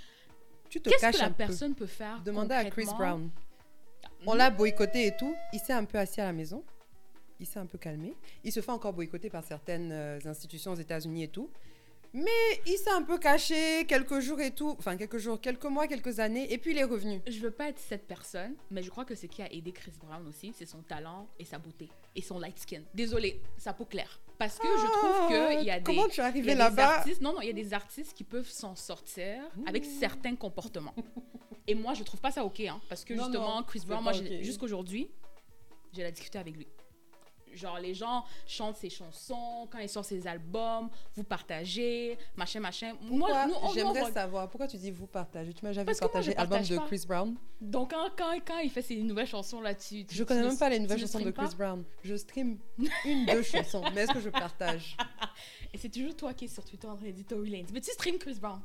[0.69, 1.35] Tu te qu'est-ce caches que la peu.
[1.35, 3.29] personne peut faire Demandez à Chris Brown.
[4.25, 5.35] On l'a boycotté et tout.
[5.53, 6.63] Il s'est un peu assis à la maison.
[7.39, 8.13] Il s'est un peu calmé.
[8.43, 11.49] Il se fait encore boycotter par certaines euh, institutions aux États-Unis et tout.
[12.13, 14.75] Mais il s'est un peu caché quelques jours et tout.
[14.77, 16.51] Enfin, quelques jours, quelques mois, quelques années.
[16.51, 17.21] Et puis il est revenu.
[17.25, 19.93] Je veux pas être cette personne, mais je crois que ce qui a aidé Chris
[20.03, 22.81] Brown aussi, c'est son talent et sa beauté et son light skin.
[22.93, 24.19] Désolée, sa peau claire.
[24.37, 27.47] Parce que je trouve qu'il y a des Comment tu es là-bas non, non, il
[27.47, 30.95] y a des artistes qui peuvent s'en sortir avec certains comportements.
[31.67, 34.03] Et moi, je trouve pas ça ok, hein, parce que Non, justement, non, Chris Brown,
[34.03, 34.43] moi, j'ai- ok.
[34.43, 35.09] jusqu'aujourd'hui,
[35.93, 36.67] j'ai la discuté avec lui.
[37.53, 42.93] Genre, les gens chantent ses chansons, quand il sort ses albums, vous partagez, machin, machin.
[43.07, 44.49] Pourquoi moi, on- J'aimerais savoir.
[44.49, 45.53] Pourquoi tu dis vous partagez?
[45.53, 46.77] Tu m'as jamais Parce partagé je album partage de.
[46.87, 50.25] Chris Brown Donc, quand, quand, quand il fait ses nouvelles chansons là-dessus, tu- Je tu
[50.25, 51.83] connais ne- même pas les nouvelles chansons de Chris Brown.
[52.03, 52.57] Je stream
[53.05, 53.83] une, deux chansons.
[53.93, 54.95] Mais est-ce que je partage?
[55.73, 57.71] Et c'est toujours toi qui es sur Twitter en train de.
[57.73, 58.61] Mais tu stream Chris Brown.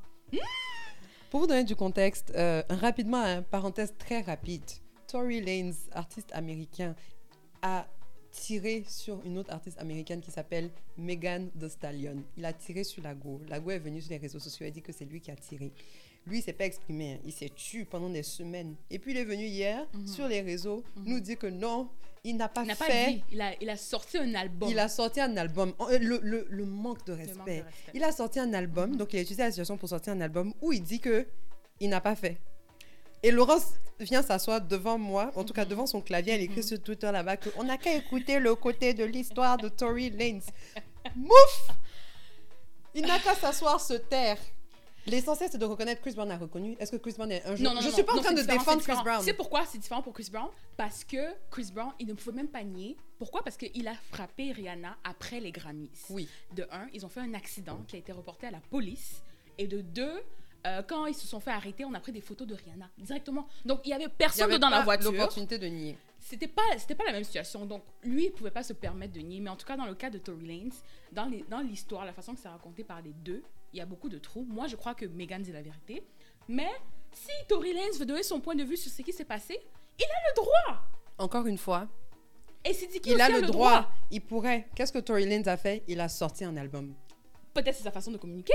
[1.31, 4.62] Pour vous donner du contexte, euh, rapidement, une parenthèse très rapide.
[5.09, 6.94] Tory Lanez, artiste américain,
[7.62, 7.87] a
[8.31, 12.23] tiré sur une autre artiste américaine qui s'appelle Megan Thee Stallion.
[12.37, 13.41] Il a tiré sur Lago.
[13.49, 15.37] Lago est venu sur les réseaux sociaux et a dit que c'est lui qui a
[15.37, 15.73] tiré.
[16.27, 17.15] Lui, il s'est pas exprimé.
[17.15, 17.19] hein.
[17.25, 18.75] Il s'est tué pendant des semaines.
[18.91, 20.07] Et puis, il est venu hier Mhm.
[20.09, 21.05] sur les réseaux Mhm.
[21.09, 21.89] nous dire que non,
[22.25, 23.12] il n'a pas Il n'a pas fait.
[23.12, 23.23] dit.
[23.31, 24.69] Il a, il a sorti un album.
[24.69, 25.73] Il a sorti un album.
[25.81, 27.37] Euh, Le, le- le manque de Le respect.
[27.37, 27.93] manque de respect.
[27.95, 28.97] Il a sorti un album, Mhm.
[28.97, 31.27] donc il a utilisé la situation pour sortir un album où il dit que
[31.79, 32.39] il n'a pas fait.
[33.22, 36.81] Et Laurence vient s'asseoir devant moi, en tout cas devant son clavier, elle écrit sur
[36.83, 40.42] Twitter là-bas qu'on n'a qu'à écouter le côté de l'histoire de Tory Lanez.
[41.16, 41.70] Mouf
[42.94, 44.38] Il n'a qu'à s'asseoir, se taire.
[45.07, 46.76] L'essentiel, c'est de reconnaître Chris Brown a reconnu.
[46.81, 48.22] Est-ce que Chris Brown est un jeu Non, non, Je non, suis pas non, en
[48.22, 48.92] train de défendre Chris.
[49.05, 49.22] Brown.
[49.22, 50.48] C'est pourquoi c'est différent pour Chris Brown?
[50.76, 52.96] Parce que Chris Brown, il ne pouvait même pas nier.
[53.18, 53.44] Pourquoi?
[53.44, 56.07] Parce qu'il a frappé Rihanna après les Grammys.
[56.11, 56.29] Oui.
[56.57, 59.22] De un, ils ont fait un accident qui a été reporté à la police.
[59.59, 60.22] Et de deux,
[60.66, 63.46] euh, quand ils se sont fait arrêter, on a pris des photos de Rihanna directement.
[63.64, 65.12] Donc il y avait y personne avait dans la voiture.
[65.12, 65.96] l'opportunité de nier.
[66.18, 67.64] C'était pas, c'était pas la même situation.
[67.66, 69.38] Donc lui, il pouvait pas se permettre de nier.
[69.40, 70.72] Mais en tout cas, dans le cas de Tory Lanez,
[71.12, 73.87] dans les- dans l'histoire, la façon que c'est raconté par les deux, il y a
[73.87, 74.44] beaucoup de trous.
[74.48, 76.02] Moi, je crois que Meghan dit la vérité.
[76.48, 76.70] Mais
[77.12, 79.61] si Tory Lanez veut donner son point de vue sur ce qui s'est passé,
[79.98, 80.83] il a le droit.
[81.18, 81.87] Encore une fois,
[82.64, 83.88] Et Siddiqui il aussi a le droit.
[84.11, 84.66] Il pourrait.
[84.74, 85.85] Qu'est-ce que Tory Lanez a fait?
[85.87, 86.94] Il a sorti un album.
[87.55, 88.55] Peut-être c'est sa façon de communiquer.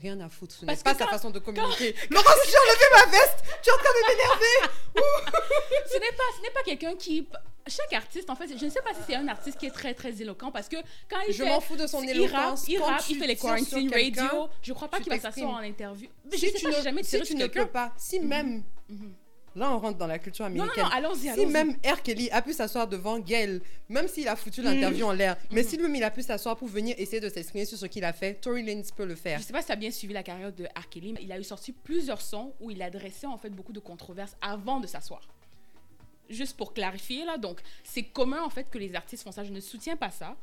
[0.00, 0.54] Rien à foutre.
[0.54, 1.94] Ce n'est pas sa quand- façon de communiquer.
[2.10, 3.38] Laurence, j'ai enlevé ma veste.
[3.62, 4.72] Tu es en train de m'énerver.
[5.90, 7.28] ce n'est pas, ce n'est pas quelqu'un qui.
[7.66, 9.94] Chaque artiste, en fait, je ne sais pas si c'est un artiste qui est très
[9.94, 10.76] très éloquent parce que
[11.08, 12.64] quand il Je fait, m'en fous de son il rappe, éloquence.
[12.68, 14.48] il Quand rappe, tu il fait les quarantine radio.
[14.62, 16.08] Je crois pas qu'il va s'asseoir en interview.
[16.30, 18.62] Mais Si je sais tu pas, ne, jamais si tu ne peux pas, si même,
[18.90, 19.14] Mhm.
[19.56, 20.84] Là on rentre dans la culture Non, non, américaine.
[20.84, 22.02] non, allons-y, Si même R.
[22.02, 25.68] Kelly a pu s'asseoir devant Gail, même s'il a foutu l'interview en l'air, mais Mhm.
[25.68, 28.12] si lui il a pu s'asseoir pour venir essayer de s'exprimer sur ce qu'il a
[28.12, 29.38] fait, Tory Lanez peut le faire.
[29.38, 30.88] Je sais pas si tu as bien suivi la carrière de R.
[30.88, 33.80] Kelly, mais il a eu sorti plusieurs sons où il adressait en fait beaucoup de
[33.80, 35.22] controverses avant de s'asseoir.
[36.30, 39.44] Juste pour clarifier là, donc c'est commun en fait que les artistes font ça.
[39.44, 40.36] Je ne soutiens pas ça.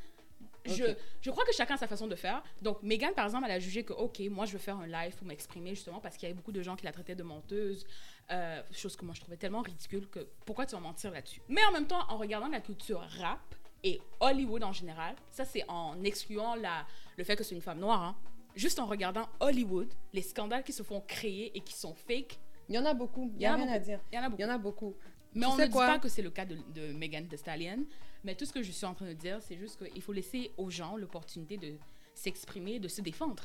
[0.63, 0.83] Je,
[1.21, 2.43] je crois que chacun a sa façon de faire.
[2.61, 5.15] Donc Megan par exemple, elle a jugé que ok, moi je veux faire un live
[5.15, 7.83] pour m'exprimer justement parce qu'il y avait beaucoup de gens qui la traitaient de menteuse,
[8.31, 11.41] euh, chose que moi je trouvais tellement ridicule que pourquoi tu vas mentir là-dessus?
[11.49, 13.39] Mais en même temps, en regardant la culture rap
[13.83, 16.85] et Hollywood en général, ça c'est en excluant la,
[17.17, 18.15] le fait que c'est une femme noire, hein.
[18.55, 22.39] juste en regardant Hollywood, les scandales qui se font créer et qui sont fake,
[22.69, 23.99] Il y en a beaucoup, il y a rien à dire.
[24.11, 24.41] il y en a beaucoup.
[24.41, 24.95] y en a beaucoup.
[25.33, 27.85] Mais Tu on ne dit pas que c'est le cas de, de Megan Thee Stallion.
[28.23, 30.51] Mais tout ce que je suis en train de dire, c'est juste qu'il faut laisser
[30.57, 31.73] aux gens l'opportunité de
[32.13, 33.43] s'exprimer, de se défendre.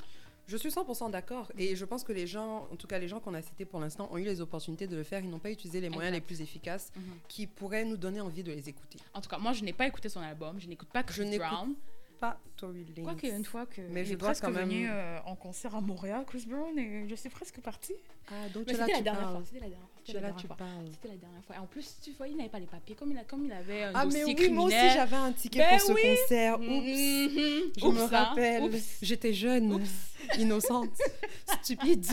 [0.49, 3.19] Je suis 100% d'accord et je pense que les gens, en tout cas les gens
[3.19, 5.21] qu'on a cités pour l'instant, ont eu les opportunités de le faire.
[5.25, 6.31] Ils n'ont pas utilisé les moyens Exact.
[6.31, 7.03] les plus efficaces Mhm.
[7.29, 8.99] qui pourraient nous donner envie de les écouter.
[9.13, 10.61] En tout cas, moi, je n'ai pas écouté son album.
[10.61, 11.75] Je n'écoute pas Je Chris n'écoute Brown.
[12.21, 13.03] Pas Tory Lanez.
[13.03, 15.75] Quoique, une fois que Mais je est dois presque quand même- venu euh, en concert
[15.75, 17.93] à Montréal, Chris Brown, et je suis presque partie.
[18.29, 19.43] Ah, donc c'était la dernière fois.
[19.45, 20.57] C'était la dernière C'était la dernière fois.
[20.57, 20.87] parles.
[20.93, 21.57] C'était la dernière fois.
[21.57, 22.95] Et en plus, tu vois, il n'avait pas les papiers.
[22.95, 25.59] Comme il, a, comme il avait un Ah, mais oui, moi aussi j'avais un ticket
[25.59, 26.03] Ben pour ce oui.
[26.21, 26.61] concert.
[26.61, 26.69] Oups.
[26.69, 27.73] Mhm.
[27.77, 28.07] Je Oups, me hein.
[28.07, 28.81] rappelle.
[29.03, 29.85] J'étais jeune,
[30.39, 30.91] innocente,
[31.63, 32.07] stupide.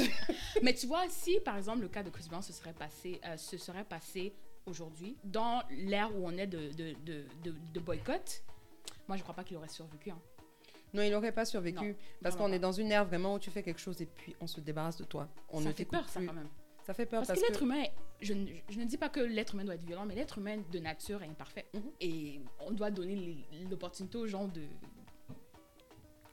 [0.61, 3.37] Mais tu vois, si par exemple le cas de Chris Brown se serait passé, euh,
[3.37, 4.33] se serait passé
[4.65, 8.43] aujourd'hui, dans l'ère où on est de, de, de, de, de boycott,
[9.07, 10.09] moi je crois pas qu'il aurait survécu.
[10.11, 10.19] hein.
[10.93, 11.87] Non, il n'aurait pas survécu.
[11.89, 14.35] Non, parce qu'on est dans une ère vraiment où tu fais quelque chose et puis
[14.39, 15.27] on se débarrasse de toi.
[15.49, 16.47] On ça ne fait peur, ça quand même.
[16.85, 19.09] Ça fait peur Parce, parce, que l'être humain, est- je, ne- je ne dis pas
[19.09, 21.65] que l'être humain doit être violent, mais l'être humain de nature est imparfait.
[21.73, 21.81] Mhm.
[22.01, 24.63] Et on doit donner l'opportunité aux gens de.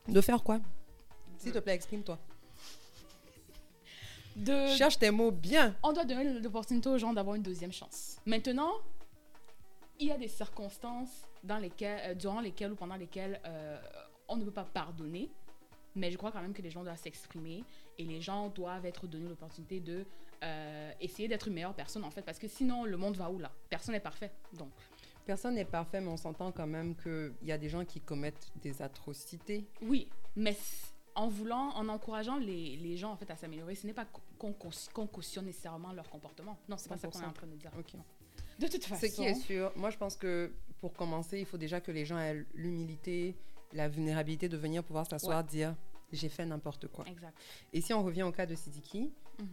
[0.09, 0.61] De faire quoi?
[1.39, 2.19] S'il te plaît, exprime-toi.
[4.37, 5.77] de Cherche tes mots bien.
[5.83, 8.19] on doit donner l'opportunité aux gens d'avoir une deuxième chance.
[8.27, 8.73] Maintenant,
[9.99, 13.79] il y a des circonstances dans lesquelles, euh, durant lesquelles ou pendant lesquelles euh,
[14.29, 15.31] on ne peut pas pardonner,
[15.95, 17.65] mais je crois quand même que les gens doivent s'exprimer
[17.99, 20.05] et les gens doivent être donnés l'opportunité de
[20.43, 23.39] euh, essayer d'être une meilleure personne en fait, parce que sinon le monde va où
[23.39, 23.51] là?
[23.69, 24.71] Personne n'est parfait, donc.
[25.27, 28.51] Personne n'est parfait, mais on s'entend quand même qu'il y a des gens qui commettent
[28.63, 29.67] des atrocités.
[29.83, 30.57] Oui, mais
[31.15, 34.07] en voulant, en encourageant les, les gens en fait à s'améliorer, ce n'est pas
[34.39, 36.59] qu'on cau- qu'on cautionne nécessairement leur comportement.
[36.69, 37.29] Non, c'est pas ça qu'on est 100%.
[37.29, 37.71] en train de dire.
[37.79, 37.93] Ok.
[38.59, 39.07] De toute façon.
[39.07, 42.05] Ce qui est sûr, moi je pense que pour commencer, il faut déjà que les
[42.07, 43.37] gens aient l'humilité,
[43.73, 45.77] la vulnérabilité de venir pouvoir s'asseoir, dire
[46.13, 47.05] j'ai fait n'importe quoi.
[47.07, 47.37] Exact.
[47.73, 49.47] Et si on revient au cas de Sidiki, Mhm.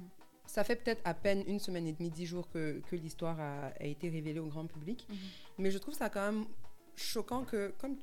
[0.48, 3.68] Ça fait peut-être à peine une semaine et demie, dix jours que, que l'histoire a,
[3.80, 5.06] a été révélée au grand public.
[5.10, 5.18] Mhm.
[5.60, 6.46] Mais je trouve ça quand même
[6.96, 7.96] choquant que, comme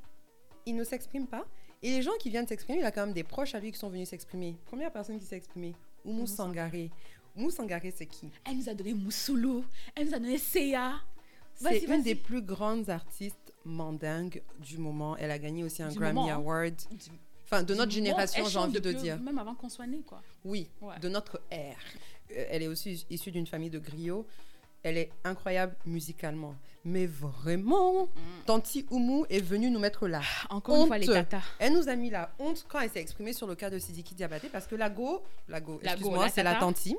[0.66, 1.44] il ne s'exprime pas,
[1.82, 3.78] et les gens qui viennent s'exprimer, il a quand même des proches à lui qui
[3.78, 4.56] sont venus s'exprimer.
[4.66, 6.90] Première personne qui s'est exprimée, Oumou Sangaré.
[7.36, 8.30] Oumou Sangaré, c'est qui?
[8.46, 10.94] Elle nous a donné Moussoulou, elle nous a donné Seiya.
[11.56, 15.16] C'est une des plus grandes artistes mandingues du moment.
[15.16, 16.36] Elle a gagné aussi un Du Grammy moment, hein.
[16.36, 16.74] Award.
[16.90, 17.10] Du-
[17.44, 19.18] Enfin, de notre génération, j'ai envie de dire.
[19.20, 20.22] Même avant qu'on soit nés, quoi.
[20.44, 20.98] Oui, Ouais.
[21.00, 21.76] de notre ère.
[22.32, 24.26] Euh, Elle est aussi issue d'une famille de griots.
[24.82, 26.54] Elle est incroyable musicalement.
[26.84, 28.08] Mais vraiment,
[28.44, 30.20] Tanti Oumou est venue nous mettre là.
[30.50, 31.40] Encore une fois, les tatas.
[31.58, 34.14] Elle nous a mis la honte quand elle s'est exprimée sur le cas de Sidiki
[34.14, 36.96] Diabaté parce que la go, la go, La excuse-moi, la c'est la tanti.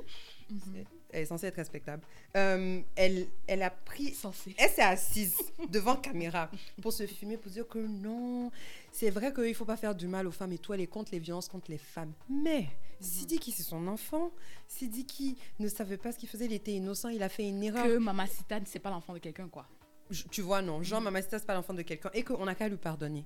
[0.50, 0.84] Mhm.
[1.10, 2.02] Elle est censée être respectable.
[2.36, 4.54] Euh, elle, elle a pris Censé.
[4.58, 5.36] elle s'est assise
[5.70, 6.50] devant caméra
[6.82, 8.50] pour se filmer, pour dire que non,
[8.92, 10.86] c'est vrai qu'il ne faut pas faire du mal aux femmes et tout, elle est
[10.86, 12.12] contre les violences contre les femmes.
[12.28, 12.66] Mais
[13.00, 14.30] Sidiki, c'est son enfant.
[14.68, 17.84] Sidiki ne savait pas ce qu'il faisait, il était innocent, il a fait une erreur.
[17.86, 19.66] Que Mamacita, c'est pas l'enfant de quelqu'un, quoi.
[20.10, 22.68] Je- Tu vois, non, Jean Mamacita, c'est pas l'enfant de quelqu'un et qu'on n'a qu'à
[22.68, 23.24] lui pardonner.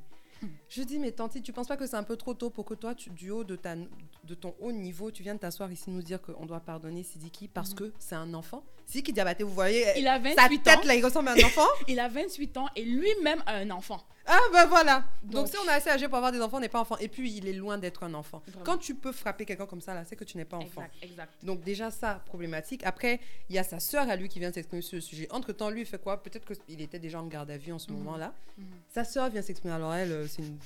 [0.68, 2.74] Je dis, mais tante, tu penses pas que c'est un peu trop tôt pour que
[2.74, 6.02] toi, tu, du haut de, ta, de ton haut niveau, tu viennes t'asseoir ici nous
[6.02, 8.62] dire qu'on doit pardonner Sidiki parce que c'est un enfant?
[8.90, 10.82] Sidiki Diabaté, vous voyez, Il a sa 28 tête ans.
[10.84, 14.04] là, il ressemble à un enfant Il a 28 ans et lui-même a un enfant.
[14.26, 16.60] Ah ben voilà Donc, Donc- si on est assez âgé pour avoir des enfants, on
[16.60, 16.96] n'est pas enfant.
[16.98, 18.42] Et puis, il est loin d'être un enfant.
[18.46, 18.64] Vraiment.
[18.64, 20.82] Quand tu peux frapper quelqu'un comme ça, là, c'est que tu n'es pas enfant.
[20.82, 21.32] Exact, exact.
[21.44, 22.82] Donc déjà ça, problématique.
[22.84, 25.26] Après, il y a sa sœur à lui qui vient s'exprimer sur le sujet.
[25.30, 26.22] Entre-temps, lui, il fait quoi?
[26.22, 27.98] Peut-être qu'il était déjà en garde à vue en ce Mhm.
[27.98, 28.32] moment-là.
[28.58, 28.64] Mhm.
[28.92, 29.74] Sa sœur vient s'exprimer.
[29.74, 30.58] Alors elle, euh, c'est une...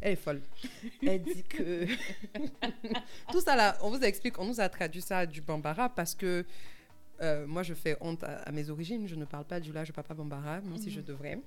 [0.00, 0.40] Elle est folle.
[1.06, 1.86] Elle dit que...
[3.32, 6.44] Tout ça là, on vous explique, on nous a traduit ça du Bambara parce que
[7.22, 9.06] euh, moi, je fais honte à, à mes origines.
[9.08, 10.94] Je ne parle pas du parle pas Bambara, même si Mhm.
[10.94, 11.38] je devrais.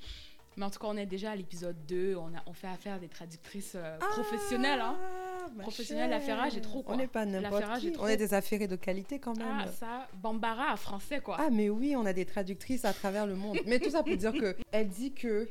[0.56, 2.16] Mais en tout cas, on est déjà à l'épisode 2.
[2.16, 4.82] On, a, on fait affaire à des traductrices euh, professionnelles.
[4.82, 4.96] Hein.
[5.00, 6.20] Ah, ma Professionnelle, chère.
[6.20, 6.96] l'affairage est trop, quoi.
[6.96, 7.92] On n'est pas n'importe qui.
[7.92, 8.06] trop.
[8.06, 9.48] On est des affairés de qualité quand même.
[9.66, 11.38] Ah, ça, Bambara à français, quoi.
[11.40, 13.60] Ah, mais oui, on a des traductrices à travers le monde.
[13.68, 15.48] Mais tout ça pour dire que elle dit que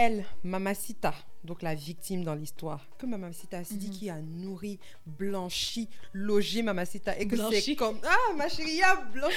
[0.00, 1.12] elle, Mamacita,
[1.44, 7.36] donc la victime dans l'histoire, que Mamacita Sidiki a nourri, blanchi, logé Mamacita et que
[7.50, 9.36] c'est comme ah ma chérie a blanchi.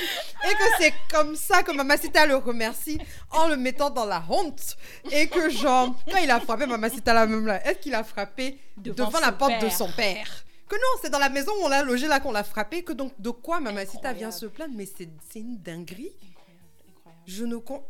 [0.49, 2.97] Et que c'est comme ça que Mamacita le remercie
[3.31, 4.77] en le mettant dans la honte.
[5.11, 8.57] Et que genre quand il a frappé Mamacita là même là, est-ce qu'il a frappé
[8.77, 10.45] devant, Devant la porte de son père?
[10.69, 12.83] Que non, c'est dans la maison où on l'a logé là qu'on l'a frappé.
[12.83, 14.73] Que donc, de quoi Mamacita vient se plaindre?
[14.75, 16.13] Mais c'est c'est une dinguerie.
[16.23, 17.23] Incroyable, incroyable.
[17.27, 17.83] Je ne con...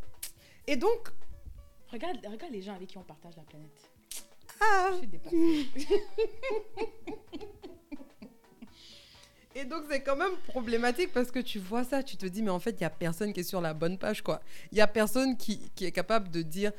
[0.65, 1.09] Et donc,
[1.93, 3.89] Regarde, regarde les gens avec qui on partage la planète.
[4.59, 5.67] ah, Je suis dépassée.
[9.55, 12.49] et donc c'est quand même problématique parce que tu vois ça, tu te dis mais
[12.49, 14.41] en fait il y a personne qui est sur la bonne page quoi.
[14.71, 16.71] Il y a personne qui, qui est capable de dire.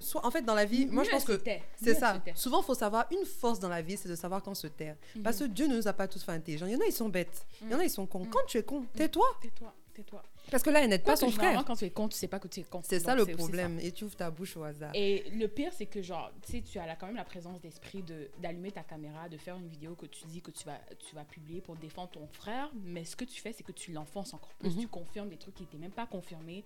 [0.00, 1.40] Soit en fait dans la vie, moi je pense que
[1.82, 2.22] c'est ça.
[2.36, 4.94] Souvent faut savoir une force dans la vie, c'est de savoir quand se taire.
[5.24, 5.52] Parce que Mhm.
[5.54, 6.66] Dieu ne nous a pas tous fait intelligents.
[6.66, 8.20] Il y en a ils sont bêtes, il y en a ils sont cons.
[8.24, 8.30] Mhm.
[8.30, 9.26] Quand tu es con, tais-toi.
[9.42, 10.22] Tais-toi, tais-toi.
[10.50, 11.64] Parce que là elle n'aide pas son frère.
[11.64, 12.80] quand tu es con, tu sais pas que tu es con.
[12.84, 13.78] C'est ça le problème.
[13.80, 14.90] Et tu ouvres ta bouche au hasard.
[14.94, 17.60] Et le pire, c'est que genre, tu sais, tu as là quand même la présence
[17.60, 20.78] d'esprit de d'allumer ta caméra, de faire une vidéo que tu dis que tu vas,
[20.98, 23.92] tu vas publier pour défendre ton frère, mais ce que tu fais, c'est que tu
[23.92, 24.80] l'enfonces encore plus, Mhm.
[24.82, 26.64] tu confirmes des trucs qui n'étaient même pas confirmés.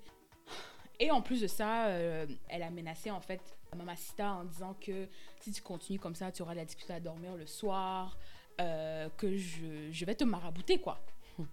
[1.01, 3.41] Et en plus de ça, euh, elle a menacé en fait
[3.77, 5.09] Mamacita en disant que
[5.41, 8.19] si tu continues comme ça, tu auras la difficulté à dormir le soir,
[8.61, 11.01] euh, que je, je vais te marabouter quoi.
[11.39, 11.45] Hmm.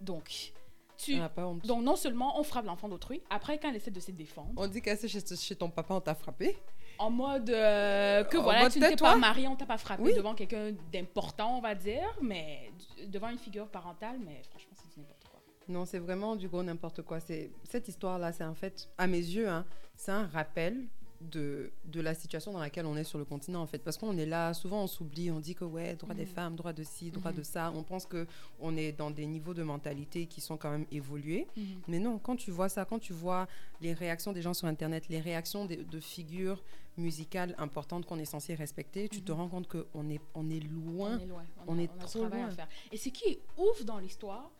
[0.00, 0.52] Donc,
[0.98, 1.64] tu, On n'a pas honte.
[1.64, 4.66] donc non seulement on frappe l'enfant d'autrui, après quand elle essaie de se défendre, On
[4.66, 6.58] dit qu'elle c'est chez, chez ton papa, on t'a frappé.
[6.98, 10.02] en mode euh, que En voilà, mode tu n'étais pas marié, on t'a pas frappé
[10.02, 10.14] Oui.
[10.14, 12.72] devant quelqu'un d'important, on va dire, mais
[13.06, 15.40] devant une figure parentale, mais franchement, c'est du n'importe quoi.
[15.68, 17.20] Non, c'est vraiment du gros n'importe quoi.
[17.20, 19.64] C'est cette histoire-là, c'est en fait, à mes yeux, hein,
[19.96, 20.88] c'est un rappel
[21.20, 23.78] de, de la situation dans laquelle on est sur le continent en fait.
[23.78, 26.28] Parce qu'on est là, souvent on s'oublie, on dit que ouais, droit des Mhm.
[26.32, 27.72] femmes, droit de ci, droit de ça.
[27.74, 28.26] On pense que
[28.60, 31.46] on est dans des niveaux de mentalité qui sont quand même évolués.
[31.88, 33.48] Mais non, quand tu vois ça, quand tu vois
[33.80, 36.62] les réactions des gens sur Internet, les réactions de, de figures
[36.96, 39.38] musicales importantes qu'on est censé respecter, tu te Mhm.
[39.38, 41.16] rends compte qu'on est, on est loin.
[41.16, 41.44] On est loin.
[41.66, 42.46] On, on a, est on a du trop loin.
[42.46, 42.68] à faire.
[42.92, 44.50] Et ce qui est ouf dans l'histoire,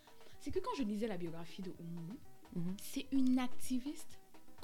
[0.40, 2.16] c'est que quand je lisais la biographie de Oumoumou,
[2.54, 2.76] Mhm.
[2.82, 4.17] c'est une activiste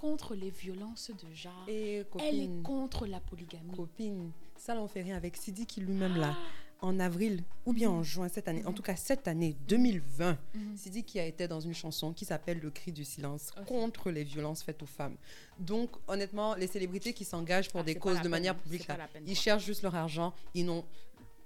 [0.05, 1.65] contre les violences de genre.
[1.67, 3.75] Et Elle est copine, contre la polygamie.
[3.75, 6.37] copine, ça là, on fait rien avec Sidi qui lui-même là.
[6.37, 7.97] Ah, en avril ou bien Mhm.
[7.97, 8.75] en juin cette année, en Mhm.
[8.75, 10.77] tout cas cette année 2020, mhm.
[10.77, 14.25] Sidi qui a été dans une chanson qui s'appelle Le cri du silence contre les
[14.25, 15.17] violences faites aux femmes.
[15.59, 19.25] Donc honnêtement, les célébrités qui s'engagent pour Ah, des causes de manière publique, là, peine,
[19.27, 20.85] ils cherchent juste leur argent, ils n'ont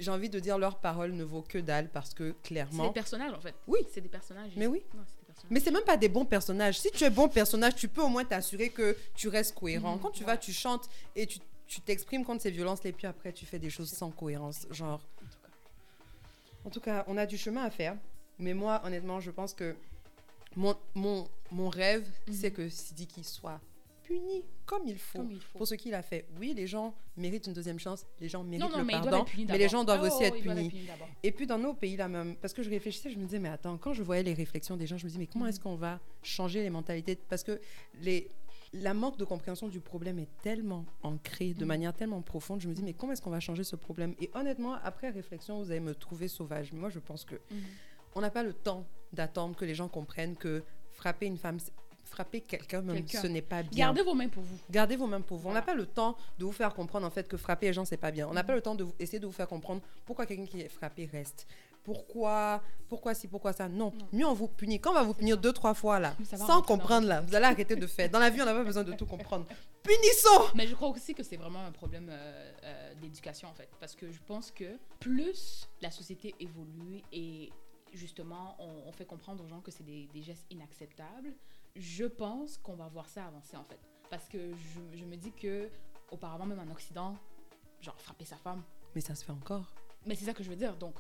[0.01, 2.93] j'ai envie de dire leur parole ne vaut que dalle parce que C'est des clairement
[2.93, 3.55] personnages en fait.
[3.69, 3.81] Oui.
[3.93, 4.53] C'est des personnages.
[4.57, 4.83] Mais oui.
[4.95, 5.03] Non.
[5.51, 6.79] Mais c'est même pas des bons personnages.
[6.81, 9.95] Si tu es bon personnage, tu peux au moins t'assurer que tu restes cohérent.
[9.97, 10.27] Mhm, Quand tu ouais.
[10.27, 13.59] vas, tu chantes et tu tu t'exprimes contre ces violences et puis après tu fais
[13.59, 15.01] des choses sans cohérence, genre
[16.65, 17.05] En tout cas.
[17.09, 17.95] On a du chemin à faire.
[18.39, 19.77] Mais moi, honnêtement, je pense que
[20.57, 22.35] mon, mon, mon rêve, Mhm.
[22.35, 23.61] c'est que Sidiki soit
[24.09, 25.19] puni comme il faut.
[25.19, 25.59] Comme il faut.
[25.59, 26.27] Pour ce qu'il a fait.
[26.41, 28.07] Oui, les gens méritent une deuxième chance.
[28.21, 29.25] Les gens méritent Non, non, le mais pardon.
[29.49, 30.73] mais les gens doivent Ah, aussi oh, être punis.
[31.23, 33.51] Et puis dans nos pays là même, parce que je réfléchissais, je me disais, mais
[33.51, 35.51] attends, quand je voyais les réflexions des gens, je me disais, mais comment Mhm.
[35.51, 37.17] est-ce qu'on va changer les mentalités?
[37.29, 37.61] Parce que
[38.01, 38.29] les,
[38.73, 41.69] la manque de compréhension du problème est tellement ancrée, de Mhm.
[41.69, 44.15] manière tellement profonde, je me dis, mais comment est-ce qu'on va changer ce problème?
[44.21, 46.73] Et honnêtement, après réflexion, vous allez me trouver sauvage.
[46.73, 47.59] Moi, je pense que Mhm.
[48.15, 51.59] on n'a pas le temps d'attendre que les gens comprennent que frapper une femme,
[52.09, 53.87] frapper quelqu'un même, ce n'est pas bien.
[53.87, 54.59] Gardez vos mains pour vous.
[54.71, 55.49] Gardez vos mains pour vous.
[55.49, 57.85] On n'a pas le temps de vous faire comprendre en fait que frapper les gens
[57.85, 58.27] c'est pas bien.
[58.29, 60.61] On n'a pas le temps de vous- essayer de vous faire comprendre pourquoi quelqu'un qui
[60.61, 61.47] est frappé reste.
[61.85, 63.67] Pourquoi, pourquoi si, pourquoi ça?
[63.67, 63.93] Non.
[63.99, 64.09] Non.
[64.13, 64.79] Mieux on vous punit.
[64.79, 67.77] Quand on va vous punir deux, trois fois là, sans comprendre là, vous allez arrêter
[67.77, 68.11] de faire.
[68.11, 69.47] Dans la vie, on n'a pas besoin de tout comprendre.
[69.83, 73.71] Punissons Mais je crois aussi que c'est vraiment un problème euh, euh, d'éducation en fait.
[73.81, 77.51] Parce que je pense que plus la société évolue et
[77.95, 81.33] justement on, on fait comprendre aux gens que c'est des, des gestes inacceptables,
[81.79, 83.79] je pense qu'on va voir ça avancer en fait.
[84.11, 85.69] Parce que je, je me dis que
[86.11, 87.17] auparavant, même en Occident,
[87.81, 88.63] genre frapper sa femme.
[88.95, 89.67] Mais ça se fait encore.
[90.07, 90.77] Mais c'est ça que je veux dire.
[90.77, 90.95] Donc,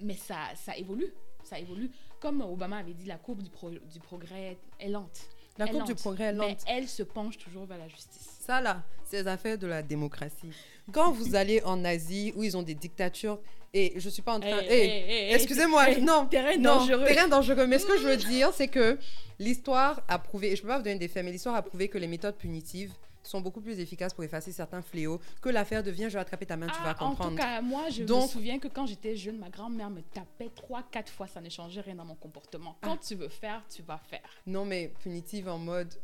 [0.00, 1.12] mais ça, ça évolue.
[1.44, 1.90] Ça évolue.
[2.20, 5.28] Comme Obama avait dit, la courbe du, pro- du progrès est lente.
[5.58, 6.64] La courbe du progrès est Mais lente.
[6.68, 8.38] elle se penche toujours vers la justice.
[8.40, 10.50] Ça là, c'est les affaires de la démocratie.
[10.90, 13.38] Quand vous allez en Asie où ils ont des dictatures,
[13.74, 14.58] et je suis pas en train.
[14.58, 16.26] Hey, Hey, hey, hey, hey, Excusez-moi, non.
[16.26, 17.04] terrain non, dangereux.
[17.06, 17.66] terrain dangereux.
[17.66, 18.98] Mais ce que je veux dire, c'est que
[19.38, 21.88] l'histoire a prouvé, et je peux pas vous donner des faits, mais l'histoire a prouvé
[21.88, 22.92] que les méthodes punitives
[23.22, 26.44] sont beaucoup plus efficaces pour effacer certains fléaux que l'affaire de viens, je vais attraper
[26.44, 27.30] ta main, tu Ah, vas En comprendre.
[27.30, 30.82] tout cas, moi, je me souviens que quand j'étais jeune, ma grand-mère me tapait trois,
[30.90, 31.28] quatre fois.
[31.28, 32.76] Ça ne changeait rien dans mon comportement.
[32.82, 34.28] Quand tu veux faire, tu vas faire.
[34.46, 35.94] Non, mais punitive en mode,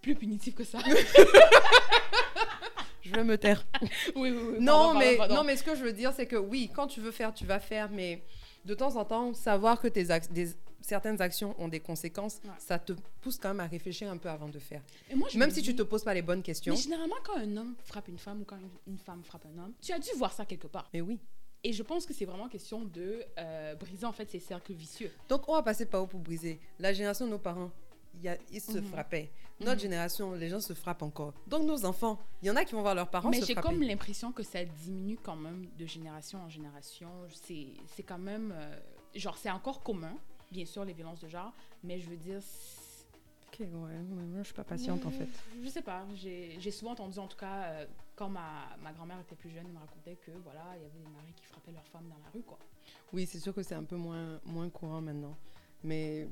[0.00, 0.78] Plus punitif que ça.
[3.02, 3.66] je veux me taire.
[4.16, 4.56] oui, oui, oui.
[4.60, 6.86] Non, pardon, mais, pardon, non, mais ce que je veux dire, c'est que oui, quand
[6.86, 8.22] tu veux faire, tu vas faire, mais
[8.64, 12.50] de temps en temps, savoir que tes ac- des- certaines actions ont des conséquences, Ouais.
[12.58, 14.82] ça te pousse quand même à réfléchir un peu avant de faire.
[15.10, 16.74] Et moi, je Même me si dis- tu te poses pas les bonnes questions.
[16.74, 19.72] Mais généralement, quand un homme frappe une femme ou quand une, femme frappe un homme,
[19.80, 20.88] tu as dû voir ça quelque part.
[20.92, 21.18] Mais oui.
[21.64, 25.10] Et je pense que c'est vraiment question de euh, briser en fait ces cercles vicieux.
[25.28, 26.60] Donc, on va passer par où pour briser?
[26.78, 27.70] La génération de nos parents,
[28.22, 28.84] y a- ils se Mhm.
[28.86, 29.30] frappaient.
[29.60, 29.78] Notre Mhm.
[29.80, 31.32] génération, les gens se frappent encore.
[31.46, 33.54] Donc, nos enfants, il y en a qui vont voir leurs parents Mais se j'ai
[33.54, 37.08] comme l'impression que ça diminue quand même de génération en génération.
[37.32, 38.52] C'est c'est quand même.
[38.56, 38.78] euh,
[39.14, 40.16] genre, c'est encore commun,
[40.52, 41.52] bien sûr, les violences de genre,
[41.82, 42.40] mais je veux dire.
[43.48, 45.26] Ok, ouais, moi, je suis pas patiente en fait.
[45.62, 46.04] Je sais pas.
[46.14, 49.64] J'ai j'ai souvent entendu, en tout cas, euh, quand ma, ma grand-mère était plus jeune,
[49.66, 52.18] elle me racontait que, voilà, il y avait des maris qui frappaient leurs femmes dans
[52.18, 52.58] la rue, quoi.
[53.12, 55.36] Oui, c'est sûr que c'est un peu moins, moins courant maintenant.
[55.82, 56.28] Mais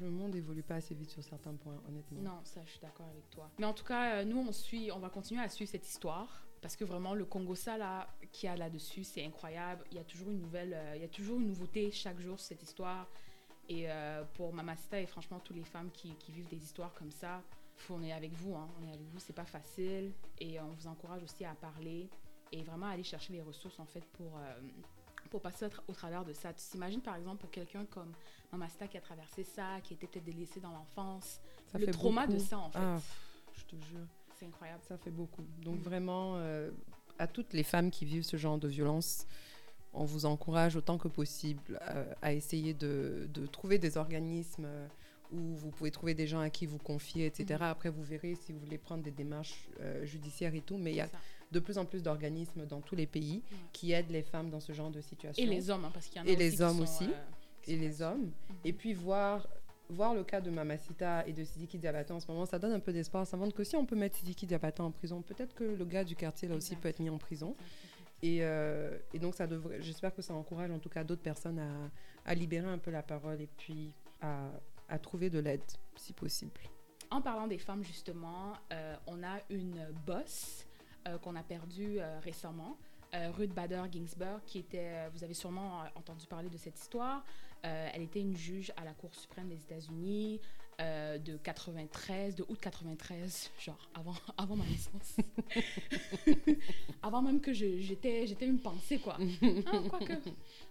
[0.00, 2.20] le monde évolue pas assez vite sur certains points, honnêtement.
[2.20, 3.50] Non, ça, je suis d'accord avec toi.
[3.58, 6.46] Mais en tout cas, euh, nous, on suit, on va continuer à suivre cette histoire
[6.60, 9.84] parce que vraiment, le Congo ça là, qu'il y a là-dessus, c'est incroyable.
[9.90, 12.38] Il y a toujours une nouvelle, euh, il y a toujours une nouveauté chaque jour
[12.38, 13.06] sur cette histoire.
[13.68, 17.10] Et euh, pour Mamacita et franchement, toutes les femmes qui, qui vivent des histoires comme
[17.10, 17.42] ça,
[17.90, 20.12] on est avec vous, hein, on est avec vous, c'est pas facile.
[20.40, 22.08] Et on vous encourage aussi à parler
[22.50, 24.32] et vraiment aller chercher les ressources en fait pour,
[25.30, 26.52] pour passer au, tra- au travers de ça.
[26.52, 28.12] Tu t'imagines par exemple pour quelqu'un comme
[28.52, 31.40] Mamacita qui a traversé ça, qui était peut-être délaissé dans l'enfance,
[31.74, 32.78] le trauma de ça en fait.
[32.80, 33.00] Ah,
[33.54, 34.06] je te jure.
[34.38, 34.80] C'est incroyable.
[34.88, 35.42] Ça fait beaucoup.
[35.62, 35.82] Donc Mm.
[35.82, 36.70] vraiment, euh,
[37.18, 39.26] à toutes les femmes qui vivent ce genre de violence,
[39.92, 44.86] on vous encourage autant que possible euh, à essayer de, de trouver des organismes euh,
[45.32, 47.46] où vous pouvez trouver des gens à qui vous confier, etc.
[47.60, 47.62] Mhm.
[47.62, 49.68] Après, vous verrez si vous voulez prendre des démarches
[50.04, 50.78] judiciaires et tout.
[50.78, 51.18] Mais il y a ça.
[51.50, 53.58] De plus en plus d'organismes dans tous les pays Ouais.
[53.72, 55.42] qui aident les femmes dans ce genre de situation.
[55.42, 57.04] Et les hommes, hein, parce qu'il y en a Et aussi les hommes aussi.
[57.04, 58.24] euh, Et les hommes.
[58.26, 58.56] Mhm.
[58.64, 59.46] Et puis voir,
[59.88, 62.80] voir le cas de Mamacita et de Sidiki Diabaté en ce moment, ça donne un
[62.80, 63.26] peu d'espoir.
[63.26, 66.04] Ça montre que si on peut mettre Sidiki Diabaté en prison, peut-être que le gars
[66.04, 66.82] du quartier là aussi Exact.
[66.82, 67.56] peut être mis en prison.
[68.22, 71.60] Et, euh, et donc ça devrait, j'espère que ça encourage en tout cas d'autres personnes
[71.60, 71.90] à,
[72.24, 74.50] à libérer un peu la parole et puis à,
[74.88, 75.62] à trouver de l'aide
[75.96, 76.60] si possible.
[77.10, 80.66] En parlant des femmes, justement, euh, on a une boss
[81.16, 82.76] qu'on a perdue euh, récemment,
[83.14, 87.24] euh, Ruth Bader Ginsburg, qui était, vous avez sûrement euh, entendu parler de cette histoire.
[87.64, 90.40] Euh, elle était une juge à la Cour suprême des États-Unis
[90.80, 95.16] euh, de 93, de août 93, genre avant, avant ma naissance.
[97.02, 99.16] avant même que j'étais j'étais une pensée, quoi.
[99.18, 100.12] Ah, quoique.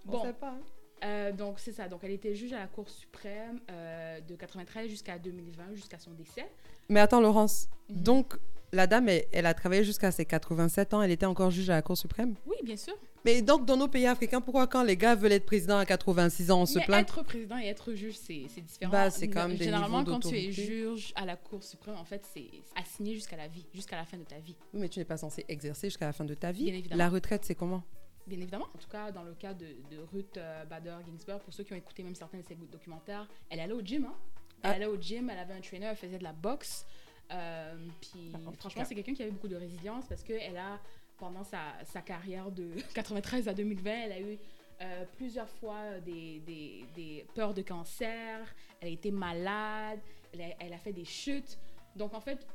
[0.08, 0.52] On Bon, sait pas.
[0.52, 0.60] hein.
[1.04, 1.88] Euh, donc c'est ça.
[1.88, 6.12] Donc elle était juge à la Cour suprême euh, de 93 jusqu'à 2020, jusqu'à son
[6.12, 6.50] décès.
[6.89, 8.02] Mais attends Laurence, Mhm.
[8.04, 8.38] donc
[8.73, 11.75] la dame, elle, elle a travaillé jusqu'à ses 87 ans, elle était encore juge à
[11.75, 12.36] la Cour suprême.
[12.45, 12.93] Oui, bien sûr.
[13.25, 16.51] Mais donc dans nos pays africains, pourquoi quand les gars veulent être président à 86
[16.51, 17.01] ans, on se plaint?
[17.01, 18.91] être président et être juge, c'est différent.
[18.91, 22.06] Bah, c'est quand même des Généralement, quand tu es juge à la Cour suprême, en
[22.06, 24.56] fait, c'est assigné jusqu'à la vie, jusqu'à la fin de ta vie.
[24.73, 26.65] Oui, mais tu n'es pas censé exercer jusqu'à la fin de ta vie.
[26.65, 26.97] Bien évidemment.
[26.99, 27.84] La retraite, c'est comment?
[28.27, 28.67] Bien évidemment.
[28.73, 31.73] En tout cas, dans le cas de, de Ruth euh, Bader Ginsburg, pour ceux qui
[31.73, 34.06] ont écouté même certains de ses documentaires, elle allait au gym.
[34.06, 34.15] Hein?
[34.63, 34.73] Elle Ah.
[34.75, 36.86] allait au gym, elle avait un trainer, elle faisait de la boxe.
[37.32, 40.80] Euh, puis tout franchement, c'est quelqu'un qui avait beaucoup de résilience parce qu'elle a,
[41.18, 44.38] pendant sa, sa carrière de 93 à 2020, elle a eu
[44.82, 50.00] euh, plusieurs fois des, des, des peurs de cancer, elle a été malade,
[50.34, 51.58] elle a, elle a fait des chutes.
[51.96, 52.48] Donc en fait,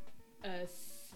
[0.45, 0.65] euh,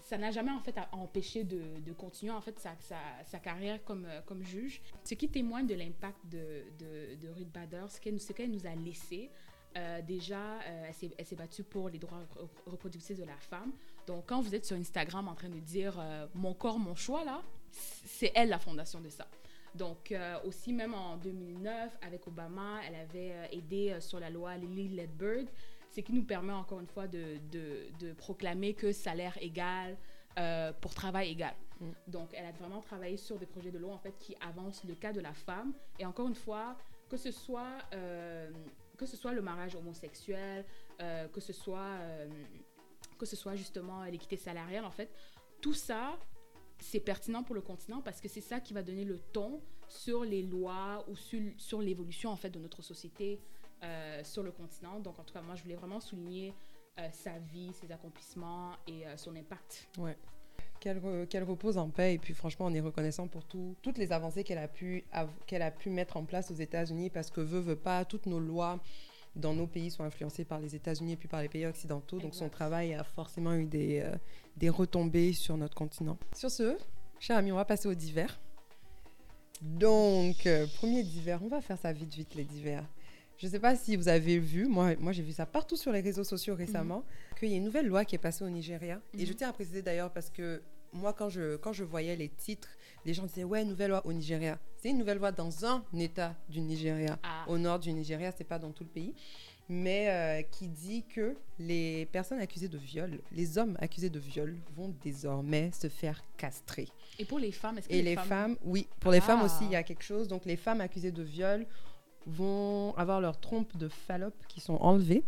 [0.03, 3.83] ça n'a jamais en fait empêché de, de continuer en fait sa, sa, sa carrière
[3.83, 4.81] comme, comme juge.
[5.03, 8.65] Ce qui témoigne de l'impact de, de, de Ruth Bader, ce qu'elle ce qu'elle nous
[8.65, 9.31] a laissé.
[9.77, 13.71] Euh, déjà, euh, elle s'est- battue pour les droits re- reproductifs de la femme.
[14.07, 17.23] Donc, quand vous êtes sur Instagram en train de dire euh, mon corps, mon choix,
[17.23, 19.27] là, c'est elle la fondation de ça.
[19.75, 20.11] Donc,
[20.43, 25.47] aussi, même en 2009, avec Obama, elle avait aidé sur la loi Lily Ledbird,
[25.91, 29.95] ce qui nous permet encore une fois de, de, de proclamer que salaire égal
[30.81, 31.53] pour travail égal.
[31.79, 31.85] Mm.
[32.07, 34.95] Donc, elle a vraiment travaillé sur des projets de loi en fait qui avancent le
[34.95, 35.73] cas de la femme.
[35.99, 36.75] Et encore une fois,
[37.07, 37.77] que ce soit,
[38.97, 40.65] que ce soit le mariage homosexuel,
[41.01, 42.27] euh, que ce soit, euh,
[43.17, 45.13] que ce soit justement l'équité salariale, en fait,
[45.61, 46.17] tout ça
[46.79, 50.23] c'est pertinent pour le continent parce que c'est ça qui va donner le ton sur
[50.23, 53.41] les lois ou sur, sur l'évolution en fait de notre société
[53.81, 54.99] euh, sur le continent.
[54.99, 56.53] Donc en tout cas, moi je voulais vraiment souligner
[57.13, 59.87] sa vie, ses accomplissements et son impact.
[59.99, 60.17] Ouais.
[60.79, 63.97] Qu'elle, re- qu'elle repose en paix et puis franchement on est reconnaissant pour tout, toutes
[63.97, 65.03] les avancées qu'elle a, pu
[65.47, 68.39] qu'elle a pu mettre en place aux États-Unis parce que veut, veut pas, toutes nos
[68.39, 68.79] lois
[69.35, 72.19] dans nos pays sont influencées par les États-Unis et puis par les pays occidentaux.
[72.19, 74.15] Donc son travail a forcément eu des, euh,
[74.55, 76.17] des retombées sur notre continent.
[76.35, 76.77] Sur ce,
[77.19, 78.39] cher ami, on va passer aux divers.
[79.61, 82.85] Donc, euh, premier divers, on va faire ça vite, vite, les divers.
[83.37, 85.91] Je ne sais pas si vous avez vu, moi, moi j'ai vu ça partout sur
[85.91, 87.03] les réseaux sociaux récemment,
[87.39, 88.99] qu'il y a une nouvelle loi qui est passée au Nigeria.
[89.17, 89.35] Et je Mhm.
[89.37, 90.61] tiens à préciser d'ailleurs parce que
[90.91, 92.69] moi, quand je, quand je voyais les titres,
[93.05, 94.57] les gens disaient Ouais, nouvelle loi au Nigeria.
[94.81, 97.19] C'est une nouvelle loi dans un État du Nigeria.
[97.21, 99.13] Ah, Au nord du Nigeria, c'est pas dans tout le pays.
[99.69, 104.55] Mais euh, qui dit que les personnes accusées de viol, les hommes accusés de viol,
[104.75, 106.87] vont désormais se faire castrer.
[107.19, 109.45] Et pour les femmes, est-ce que Et les femmes, oui, pour les femmes Ah.
[109.45, 110.29] aussi, il y a quelque chose.
[110.29, 111.65] Donc, les femmes accusées de viol
[112.27, 115.23] vont avoir leurs trompes de Fallope qui sont enlevées.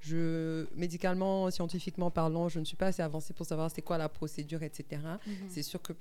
[0.00, 4.08] Je, médicalement, scientifiquement parlant, je ne suis pas assez avancée pour savoir c'est quoi la
[4.08, 5.00] procédure, etc.
[5.26, 5.34] Mhm.
[5.48, 5.92] C'est sûr que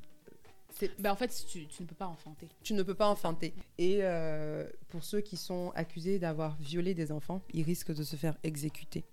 [0.99, 2.47] Ben, en fait, tu, tu ne peux pas enfanter.
[2.61, 3.53] tu ne peux pas enfanter.
[3.77, 8.15] Et euh, pour ceux qui sont accusés d'avoir violé des enfants, ils risquent de se
[8.17, 9.05] faire exécuter.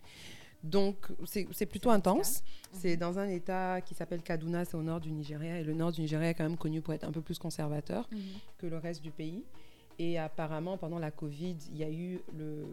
[0.64, 2.40] Donc, c'est c'est plutôt C'est intense.
[2.42, 2.78] Mhm.
[2.80, 5.58] C'est dans un état qui s'appelle Kaduna, c'est au nord du Nigeria.
[5.60, 8.08] Et le nord du Nigeria est quand même connu pour être un peu plus conservateur
[8.12, 8.18] Mhm.
[8.58, 9.44] que le reste du pays.
[10.04, 12.66] Et apparemment, pendant la Covid, il y a eu le-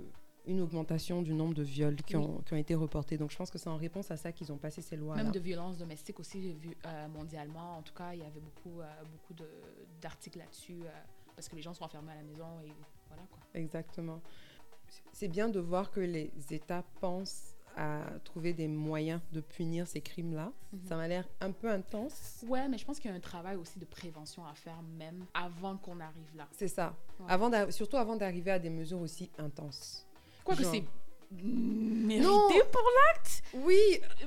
[0.48, 2.24] une augmentation du nombre de viols qui, Oui.
[2.26, 3.18] ont, qui ont été reportés.
[3.18, 5.16] Donc, je pense que c'est en réponse à ça qu'ils ont passé ces lois.
[5.16, 7.78] Même de violences domestiques aussi, j'ai vu euh, mondialement.
[7.78, 9.36] En tout cas, il y avait beaucoup, euh, beaucoup
[10.02, 10.90] d'articles là-dessus euh,
[11.36, 12.72] parce que les gens sont enfermés à la maison et
[13.10, 13.40] voilà quoi.
[13.54, 14.22] Exactement.
[15.12, 20.02] C'est bien de voir que les États pensent à trouver des moyens de punir ces
[20.02, 20.52] crimes-là.
[20.74, 20.80] Mhm.
[20.88, 22.44] Ça m'a l'air un peu intense.
[22.48, 25.26] Ouais, mais je pense qu'il y a un travail aussi de prévention à faire même
[25.34, 26.48] avant qu'on arrive là.
[26.52, 26.94] C'est ça.
[27.20, 27.26] Ouais.
[27.30, 30.06] Avant surtout avant d'arriver à des mesures aussi intenses.
[30.44, 30.84] Quoique Genre- c'est
[31.32, 32.48] mérité Non.
[32.72, 33.44] pour l'acte.
[33.54, 33.78] Oui,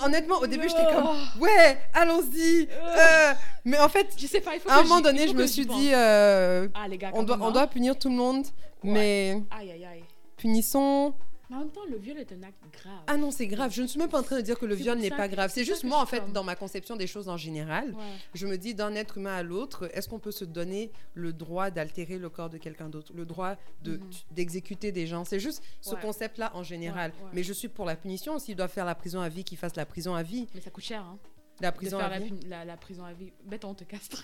[0.04, 1.40] honnêtement, au début, j'étais comme, Oh.
[1.42, 2.68] ouais, allons-y.
[2.70, 3.32] euh,
[3.64, 5.38] mais en fait, Je sais pas, il faut à un que moment donné, je que
[5.38, 8.46] me suis dit, euh, Ah, les gars, on, doit punir tout le monde,
[8.84, 10.04] mais Aïe, aïe, aïe.
[10.36, 11.12] punissons.
[11.52, 13.02] Mais en même temps, le viol est un acte grave.
[13.06, 13.70] Ah non, c'est grave.
[13.74, 15.50] Je ne suis même pas en train de dire que le viol n'est pas grave.
[15.52, 16.32] c'est juste moi, en fait, comme.
[16.32, 18.02] dans ma conception des choses en général, Ouais.
[18.32, 21.70] je me dis d'un être humain à l'autre, est-ce qu'on peut se donner le droit
[21.70, 24.10] d'altérer le corps de quelqu'un d'autre, le droit de- Mhm.
[24.30, 25.26] d'exécuter des gens?
[25.26, 26.00] C'est juste ce Ouais.
[26.00, 27.10] concept-là en général.
[27.10, 27.30] Ouais.
[27.34, 28.38] Mais je suis pour la punition.
[28.38, 30.48] S'ils doivent faire la prison à vie, qu'ils fassent la prison à vie.
[30.54, 31.18] Mais ça coûte cher, hein.
[31.60, 32.32] La De prison faire à la, vie.
[32.48, 33.30] la, la prison à vie.
[33.44, 34.22] Bête, on te castre.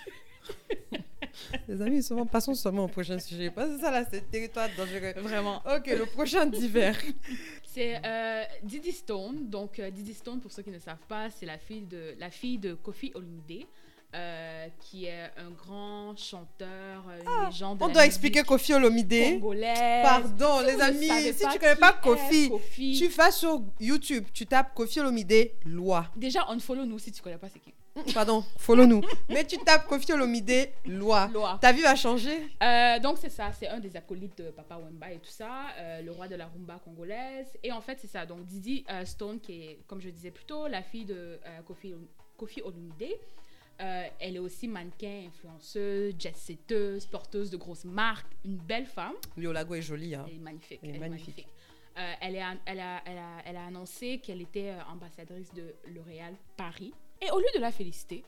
[1.68, 3.50] Les amis, souvent, passons seulement au prochain sujet.
[3.50, 5.12] Pas c'est ça là, c'est territoire dangereux.
[5.22, 5.62] Vraiment.
[5.66, 6.96] Ok, le prochain d'hiver.
[7.70, 9.48] C'est euh, Didi Stone.
[9.50, 12.30] Donc, euh, Didi Stone, pour ceux qui ne savent pas, c'est la fille de, la
[12.30, 13.66] fille de Kofi Olomide,
[14.14, 19.38] euh, qui est un grand chanteur, euh, une légende de On doit expliquer Kofi Olomide.
[20.02, 23.62] Pardon, Si les ne amis, si tu connais qui pas Kofi, Kofi, tu vas sur
[23.78, 26.06] YouTube, tu tapes Kofi Olomide, loi.
[26.16, 27.74] Déjà, unfollow nous si tu connais pas c'est qui.
[28.14, 29.02] Pardon, follow nous.
[29.28, 31.28] Mais tu tapes Kofi Olomide, loi.
[31.32, 31.58] Loa.
[31.60, 35.12] Ta vie va changer Euh, donc c'est ça, c'est un des acolytes de Papa Wemba
[35.12, 37.46] et tout ça, euh, le roi de la rumba congolaise.
[37.62, 40.44] Et en fait c'est ça, donc Didi euh, Stone qui est, comme je disais plus
[40.44, 41.94] tôt, la fille de Kofi,
[42.36, 43.08] Kofi Olomide.
[43.78, 49.14] Elle est aussi mannequin, influenceuse, jet-setteuse, porteuse de grosses marques, une belle femme.
[49.36, 50.14] Léolago est jolie.
[50.16, 50.24] Hein.
[50.28, 50.80] Elle est magnifique.
[50.82, 51.48] Elle est elle est magnifique.
[51.96, 55.74] Euh, elle, est, an- elle, a, elle, a, elle a annoncé qu'elle était ambassadrice de
[55.94, 56.92] L'Oréal Paris.
[57.20, 58.24] Et au lieu de la féliciter,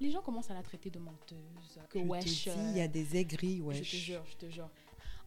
[0.00, 1.38] les gens commencent à la traiter de menteuse.
[1.90, 2.24] Que Je te wesh.
[2.24, 3.76] dis, euh, il y a des aigris, wesh.
[3.78, 4.68] je te jure, je te jure.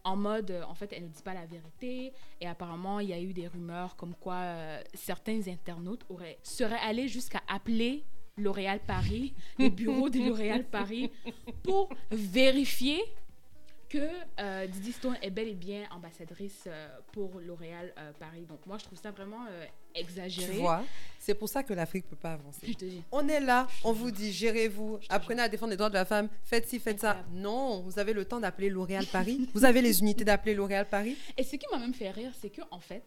[0.04, 2.12] En mode, euh, en fait, elle ne dit pas la vérité.
[2.40, 6.78] Et apparemment, il y a eu des rumeurs comme quoi euh, certains internautes auraient, seraient
[6.80, 8.04] allés jusqu'à appeler
[8.36, 11.10] L'Oréal Paris, les bureaux de L'Oréal Paris,
[11.62, 12.98] pour vérifier
[13.90, 13.98] que
[14.38, 18.46] euh, Didi Stone est bel et bien ambassadrice euh, pour L'Oréal euh, Paris.
[18.48, 20.58] Donc moi, je trouve ça vraiment euh, Tu exagéré.
[20.58, 20.84] vois,
[21.18, 22.66] c'est pour ça que l'Afrique peut pas avancer.
[22.68, 23.02] Je te dis.
[23.10, 26.28] On est là, on vous dit, gérez-vous, apprenez à défendre les droits de la femme,
[26.44, 27.24] faites ci, faites ça.
[27.32, 29.48] Non, vous avez le temps d'appeler L'Oréal Paris.
[29.54, 31.16] vous avez les unités d'appeler L'Oréal Paris.
[31.36, 33.02] Et ce qui m'a même fait rire, c'est que en fait,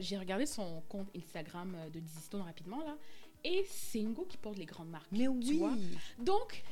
[0.00, 2.96] j'ai regardé son compte Instagram de Dizzy Stone rapidement là,
[3.44, 5.06] et c'est une go qui porte les grandes marques.
[5.12, 5.58] Mais tu oui.
[5.58, 5.72] vois.
[6.18, 6.62] Donc,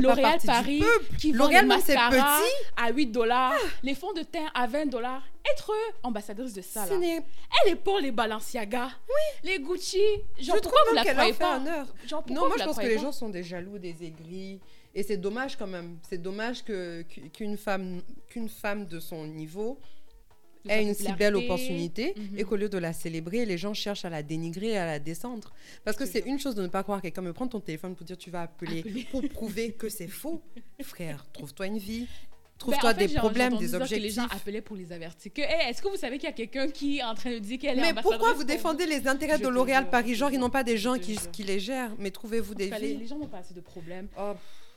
[0.00, 0.82] L'Oréal Paris,
[1.18, 2.40] qui vend c'est mascaras
[2.76, 5.72] à 8 dollars, les fonds de teint à 20 dollars, être
[6.02, 6.96] ambassadrice de ça là.
[6.96, 8.90] Elle est pour les Balenciaga,
[9.42, 9.98] les Gucci.
[10.38, 11.56] Genre, Je pourquoi trouve vous même la qu'elle croyez pas?
[11.56, 11.86] honneur.
[12.06, 14.60] Genre, Non, moi je pense que les gens sont des jaloux, des aigris.
[14.94, 15.98] Et c'est dommage quand même.
[16.08, 17.02] C'est dommage que
[17.32, 19.78] qu'une femme, qu'une femme de son niveau
[20.68, 22.38] ait une si belle opportunité Mhm.
[22.38, 25.52] et qu'au lieu de la célébrer, les gens cherchent à la dénigrer à la descendre.
[25.84, 28.06] Parce que c'est une chose de ne pas croire quelqu'un me prendre ton téléphone pour
[28.06, 29.06] dire tu vas appeler, Appeler.
[29.10, 30.42] pour prouver que c'est faux.
[30.82, 32.06] Frère, trouve-toi une vie.
[32.06, 34.02] Ben, Trouve-toi en fait, des problèmes, des dire que objectifs.
[34.02, 35.32] les gens appelaient pour les avertir.
[35.32, 37.38] Que, Hey, est-ce que vous savez qu'il y a quelqu'un qui est en train de
[37.38, 40.50] dire qu'elle est Mais pourquoi vous défendez les intérêts de L'Oréal Paris Genre, ils n'ont
[40.50, 42.96] pas des gens qui, qui les gèrent, mais trouvez-vous des vies?
[42.96, 44.06] les gens n'ont pas assez de problèmes.
[44.18, 44.34] Oh,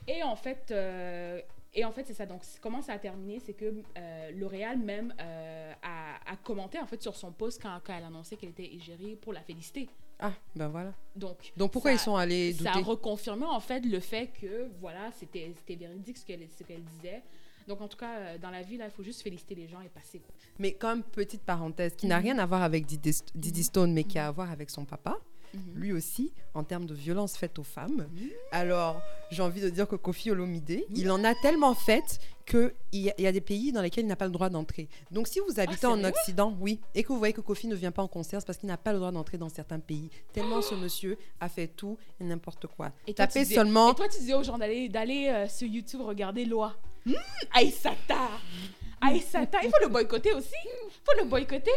[0.08, 1.40] Et en fait, euh,
[1.78, 2.26] et en fait c'est ça.
[2.26, 6.86] Donc, comment ça a terminé C'est que euh, L'Oréal même euh, a, a commenté en
[6.86, 9.88] fait sur son post quand, quand elle annonçait qu'elle était égérie pour la féliciter.
[10.20, 10.94] Ah, ben voilà.
[11.16, 14.68] Donc, Donc pourquoi ça- ils sont allés ça a reconfirmé en fait le fait que
[14.82, 17.22] voilà, c'était véridique ce qu'elle disait.
[17.68, 19.82] Donc, en tout cas, euh, dans la vie, là, il faut juste féliciter les gens
[19.82, 20.22] et passer.
[20.58, 22.24] Mais comme petite parenthèse, qui n'a Mhm.
[22.24, 23.64] rien à voir avec Diddy, Diddy Mhm.
[23.66, 24.28] Stone, mais qui a Mhm.
[24.30, 25.18] à voir avec son papa,
[25.54, 25.62] Mhm.
[25.76, 28.08] lui aussi, en termes de violence faite aux femmes.
[28.12, 28.30] Mhm.
[28.52, 33.12] Alors, j'ai envie de dire que Kofi Olomide, il en a tellement fait qu'il y,
[33.18, 34.88] y a des pays dans lesquels il n'a pas le droit d'entrer.
[35.12, 37.76] Donc, si vous habitez en sérieux Occident, oui, et que vous voyez que Kofi ne
[37.76, 40.10] vient pas en concert, parce qu'il n'a pas le droit d'entrer dans certains pays.
[40.34, 42.92] Tellement ce monsieur a fait tout et n'importe quoi.
[43.06, 46.02] Et toi, Tapez tu seulement Et toi, tu disais aux gens d'aller euh, sur YouTube
[46.02, 46.76] regarder Loa.
[47.06, 47.14] Hmm?
[47.54, 48.30] Aïssata
[49.02, 50.50] Aïssata Il faut le boycotter aussi.
[50.66, 51.72] Il faut le boycotter.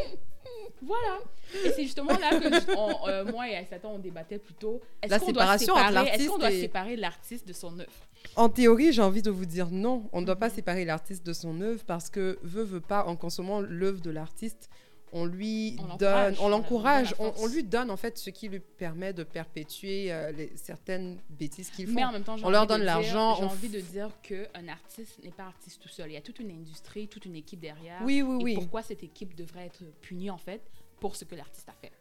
[0.83, 1.19] Voilà.
[1.65, 4.81] Et c'est justement là que on- euh, moi et Aïssata, on débattait plutôt.
[5.03, 7.53] Est-ce La qu'on doit séparation entre séparer, est-ce qu'on doit l'artiste et- séparer l'artiste de
[7.53, 7.91] son œuvre?
[8.37, 10.55] En théorie, j'ai envie de vous dire non, on ne doit pas Mhm.
[10.55, 14.69] séparer l'artiste de son œuvre parce que veut, veut pas, en consommant l'œuvre de l'artiste,
[15.13, 19.13] on lui On donne, on l'encourage, on lui donne en fait ce qui lui permet
[19.13, 21.95] de perpétuer euh, les, certaines bêtises qu'ils font.
[21.95, 25.31] Mais en même temps, On leur donne l'argent, J'ai envie de dire qu'un artiste n'est
[25.31, 26.11] pas artiste tout seul.
[26.11, 28.01] Il y a toute une industrie, toute une équipe derrière.
[28.05, 30.63] Oui, oui, Et oui, pourquoi cette équipe devrait être punie en fait
[31.01, 31.93] pour ce que l'artiste a fait?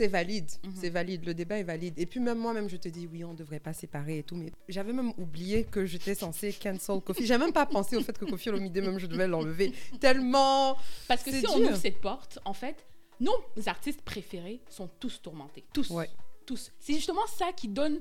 [0.00, 0.72] C'est valide, Mhm.
[0.76, 1.98] c'est valide, le débat est valide.
[1.98, 4.34] Et puis même moi-même, je te dis oui, on ne devrait pas séparer et tout,
[4.34, 7.26] mais j'avais même oublié que j'étais censée cancel Kofi.
[7.26, 9.74] J'ai même pas pensé au fait que Kofi Olomide, même je devais l'enlever.
[10.00, 11.68] Tellement Parce que C'est si on dur.
[11.68, 12.86] ouvre cette porte, en fait,
[13.20, 13.34] nos
[13.66, 15.64] artistes préférés sont tous tourmentés.
[15.74, 15.90] Tous.
[15.90, 16.08] Ouais.
[16.46, 16.72] Tous.
[16.80, 18.00] C'est justement ça qui donne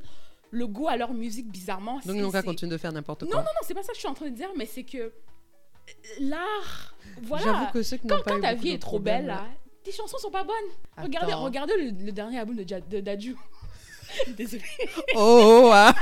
[0.52, 2.00] le goût à leur musique bizarrement.
[2.06, 3.40] Donc c'est- continuer de faire n'importe Non, quoi.
[3.40, 4.98] non, non, c'est pas ça que je suis en train de dire, mais c'est que
[4.98, 5.12] euh,
[6.22, 6.96] l'art.
[7.24, 7.44] Voilà.
[7.44, 9.46] J'avoue que ceux qui n'ont Quand, pas quand eu ta vie est trop belle, là,
[9.84, 10.56] tes chansons sont pas bonnes.
[10.98, 11.44] Regardez, Attends.
[11.44, 13.36] regardez le, le dernier album de, Ja- de Dadju.
[14.38, 14.64] Désolée.
[15.16, 15.94] Oh, oh, ah.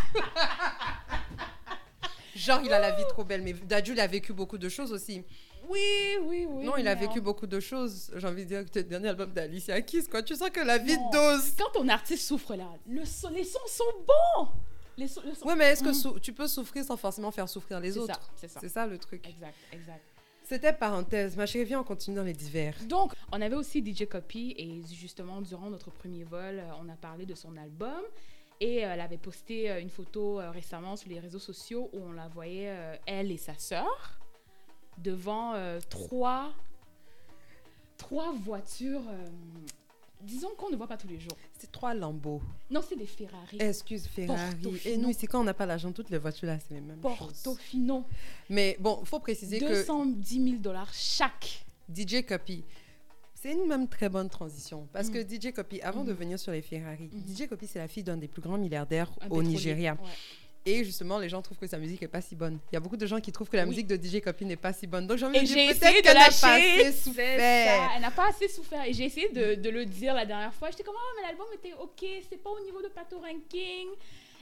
[2.36, 4.92] Genre, il a la vie trop belle, mais Dadju, il a vécu beaucoup de choses
[4.94, 5.24] aussi.
[5.68, 6.64] Oui, oui, oui.
[6.66, 8.12] non, il a vécu beaucoup de choses.
[8.16, 10.22] J'ai envie de dire que c'est le dernier album d'Alicia Keys, quoi.
[10.24, 11.10] Tu sens que la vie Non.
[11.10, 11.54] dose.
[11.58, 13.02] Quand ton artiste souffre là, le
[13.34, 14.48] les sons sont bons.
[14.98, 16.20] Les sons- le son- Ouais, mais est-ce que Mm.
[16.22, 18.14] tu peux souffrir sans forcément faire souffrir les C'est autres?
[18.14, 18.60] ça, c'est ça.
[18.62, 19.28] C'est ça le truc.
[19.28, 20.02] Exact, exact.
[20.50, 21.36] C'était parenthèse.
[21.36, 22.74] Ma chérie, viens, on continue dans les divers.
[22.86, 26.96] Donc, on avait aussi DJ Copy et justement, durant notre premier vol, euh, on a
[26.96, 28.00] parlé de son album
[28.62, 32.14] et euh, elle avait posté euh, une photo récemment sur les réseaux sociaux où on
[32.14, 32.74] la voyait,
[33.06, 34.22] elle et sa sœur,
[35.00, 35.54] devant
[35.90, 36.54] trois,
[37.98, 39.04] trois voitures,
[40.22, 41.36] disons qu'on ne voit pas tous les jours.
[41.58, 42.42] C'est trois lambeaux.
[42.70, 43.58] Non, c'est des Ferrari.
[43.60, 44.56] Excuse Ferrari.
[44.56, 44.94] Portofino.
[44.94, 47.02] Et nous, ici, quand on n'a pas l'argent, toutes les voitures là, c'est les mêmes
[47.02, 47.18] choses.
[47.44, 48.04] Portofino,
[48.50, 51.64] Mais bon, faut préciser que 210 000 dollars chaque.
[51.94, 52.64] DJ Copy,
[53.34, 54.88] c'est une même très bonne transition.
[54.92, 55.14] Parce Mm.
[55.14, 56.18] que DJ Copy, avant de Mhm.
[56.18, 57.24] venir sur les Ferrari, Mhm.
[57.36, 59.48] DJ Copy, c'est la fille d'un des plus grands milliardaires Un au pétrolier.
[59.50, 59.94] Nigeria.
[59.94, 60.10] Ouais.
[60.68, 62.60] Et justement, les gens trouvent que sa musique est pas si bonne.
[62.72, 63.70] Il y a beaucoup de gens qui trouvent que la Oui.
[63.70, 65.08] musique de DJ Copy n'est pas si bonne.
[65.08, 67.92] Donc j'ai envie de dire peut-être qu'elle n'a pas assez souffert.
[67.96, 68.84] Elle n'a pas assez souffert.
[68.86, 70.70] Et j'ai essayé de, de le dire la dernière fois.
[70.72, 72.06] J'étais comme, ah, mais l'album était ok.
[72.30, 73.88] C'est pas au niveau de Pato Ranking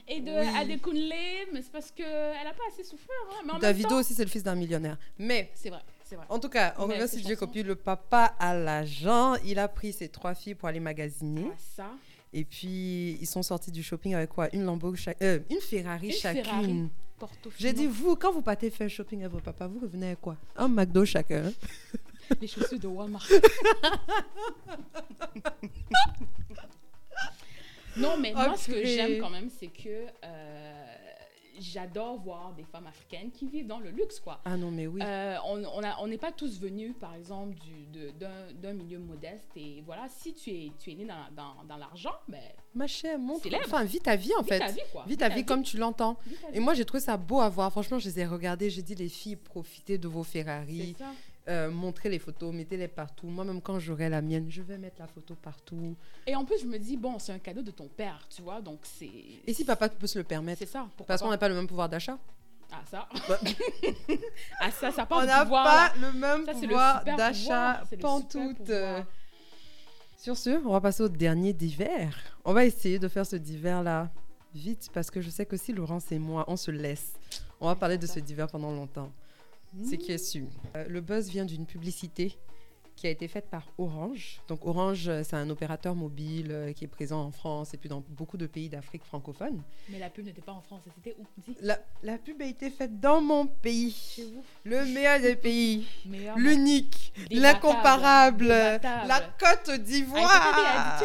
[0.08, 0.46] et de Oui.
[0.58, 1.08] Adekunle,
[1.52, 2.04] mais c'est parce qu'elle
[2.44, 3.14] n'a pas assez souffert.
[3.30, 3.42] hein.
[3.46, 4.96] Mais en Davido temps- aussi, c'est le fils d'un millionnaire.
[5.18, 6.26] Mais C'est vrai, c'est vrai.
[6.28, 7.62] en tout cas, on revient sur DJ Copy.
[7.62, 9.34] Le papa a l'argent.
[9.44, 11.46] Il a pris ses trois filles pour aller magasiner.
[11.52, 11.90] Ah, ça.
[12.36, 14.54] Et puis, ils sont sortis du shopping avec quoi?
[14.54, 15.16] Une Lambo, chaque...
[15.22, 16.44] euh, une Ferrari Une chacune.
[16.44, 16.88] Ferrari.
[17.58, 20.36] J'ai dit, vous, quand vous partez faire shopping avec votre papa, vous revenez avec quoi?
[20.54, 21.50] Un McDo chacun.
[22.42, 23.26] Les chaussures de Walmart.
[27.96, 29.88] non, mais moi, ce que j'aime quand même, c'est que
[30.22, 30.95] euh,
[31.58, 34.40] j'adore voir des femmes africaines qui vivent dans le luxe, quoi.
[34.44, 35.00] Ah non, mais oui.
[35.02, 37.86] Euh, on on a- on n'est pas tous venus, par exemple, du-
[38.60, 39.48] d'un milieu modeste.
[39.56, 42.40] Et voilà, si tu es, tu es né dans, dans, dans l'argent, ben,
[42.74, 43.48] Ma chère, montre.
[43.64, 44.58] Enfin, vis ta vie en vis fait.
[44.58, 45.04] ta vie, quoi.
[45.06, 46.16] Vis ta vie comme tu l'entends.
[46.26, 46.60] vis Et vie.
[46.60, 47.70] moi, j'ai trouvé ça beau à voir.
[47.70, 48.68] Franchement, je les ai regardés.
[48.68, 50.94] J'ai dit, les filles, profitez de vos Ferrari.
[51.48, 53.28] Euh, montrez les photos, mettez-les partout.
[53.28, 55.94] Moi, même quand j'aurai la mienne, je vais mettre la photo partout.
[56.26, 58.60] Et en plus, je me dis, bon, c'est un cadeau de ton père, tu vois,
[58.60, 59.10] donc c'est...
[59.46, 61.54] Et si papa peut se le permettre C'est ça, pourquoi Parce qu'on n'a pas le
[61.54, 62.18] même pouvoir d'achat.
[62.72, 63.08] Ah, ça.
[63.28, 63.38] Bah.
[64.60, 65.92] ah, ça, ça On part du n'a pas là.
[66.00, 67.82] le même Ça, pouvoir d'achat.
[68.00, 68.72] Pantoute.
[70.18, 72.16] Sur ce, on va passer au dernier d'hiver.
[72.44, 74.10] On va essayer de faire ce d'hiver-là
[74.52, 77.12] vite parce que je sais que si Laurence et moi, on se laisse,
[77.60, 79.12] on va parler de ce d'hiver pendant longtemps.
[79.84, 80.46] C'est qui est sûr.
[80.76, 82.36] Euh, le buzz vient d'une publicité
[82.94, 84.40] qui a été faite par Orange.
[84.48, 87.90] Donc Orange, euh, c'est un opérateur mobile euh, qui est présent en France et puis
[87.90, 89.62] dans beaucoup de pays d'Afrique francophone.
[89.90, 91.26] Mais la pub n'était pas en France, c'était où.
[91.60, 94.42] La, la pub a été faite dans mon pays, Chez vous.
[94.64, 95.86] le meilleur des pays,
[96.36, 100.98] l'unique, l'incomparable, la Côte Ah, d'Ivoire.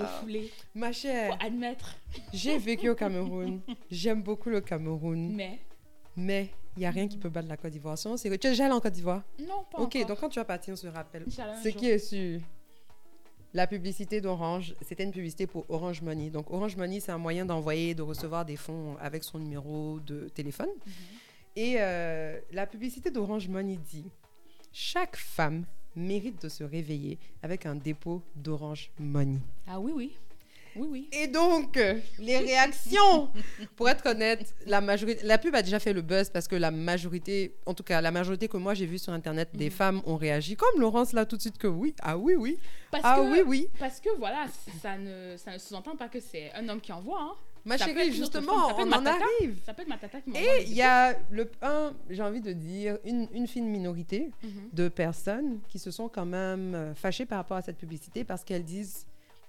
[0.00, 0.52] refoulée.
[0.76, 1.96] Ma chère, Faut admettre.
[2.32, 3.60] j'ai vécu au Cameroun.
[3.90, 5.34] J'aime beaucoup le Cameroun.
[5.34, 5.58] Mais?
[6.16, 7.96] Mais il n'y a rien qui peut battre la Côte d'Ivoire.
[7.98, 10.06] C'est que tu es déjà allé en Côte d'Ivoire Non, pas Ok, encore.
[10.08, 11.24] donc quand tu vas partir, on se rappelle.
[11.30, 12.40] Ce qui est sûr,
[13.54, 16.30] la publicité d'Orange, c'était une publicité pour Orange Money.
[16.30, 20.28] Donc Orange Money, c'est un moyen d'envoyer, de recevoir des fonds avec son numéro de
[20.28, 20.68] téléphone.
[20.86, 20.92] Mhm.
[21.56, 24.04] Et euh, la publicité d'Orange Money dit
[24.72, 25.64] chaque femme
[25.94, 29.38] mérite de se réveiller avec un dépôt d'Orange Money.
[29.66, 30.12] Ah oui, oui.
[30.78, 31.08] Oui, oui.
[31.12, 33.30] Et donc, euh, les réactions,
[33.76, 36.70] pour être honnête, la majorité, la pub a déjà fait le buzz parce que la
[36.70, 39.70] majorité, en tout cas la majorité que moi j'ai vue sur internet, des Mhm.
[39.70, 42.58] femmes ont réagi comme Laurence là tout de suite que oui, ah oui oui,
[42.90, 43.68] Parce ah que, oui oui.
[43.78, 44.46] Parce que voilà,
[44.82, 47.20] ça ne, ça ne sous-entend pas que c'est un homme qui envoie.
[47.20, 47.32] Hein.
[47.64, 49.58] Ma Ça chérie, justement, on en arrive.
[49.66, 50.30] Ça peut être ma tata qui.
[50.30, 54.30] Et il y a le un, j'ai envie de dire, une, une fine minorité.
[54.44, 54.50] Mhm.
[54.72, 58.44] de personnes qui se sont quand même euh, fâchées par rapport à cette publicité parce
[58.44, 59.04] qu'elles disent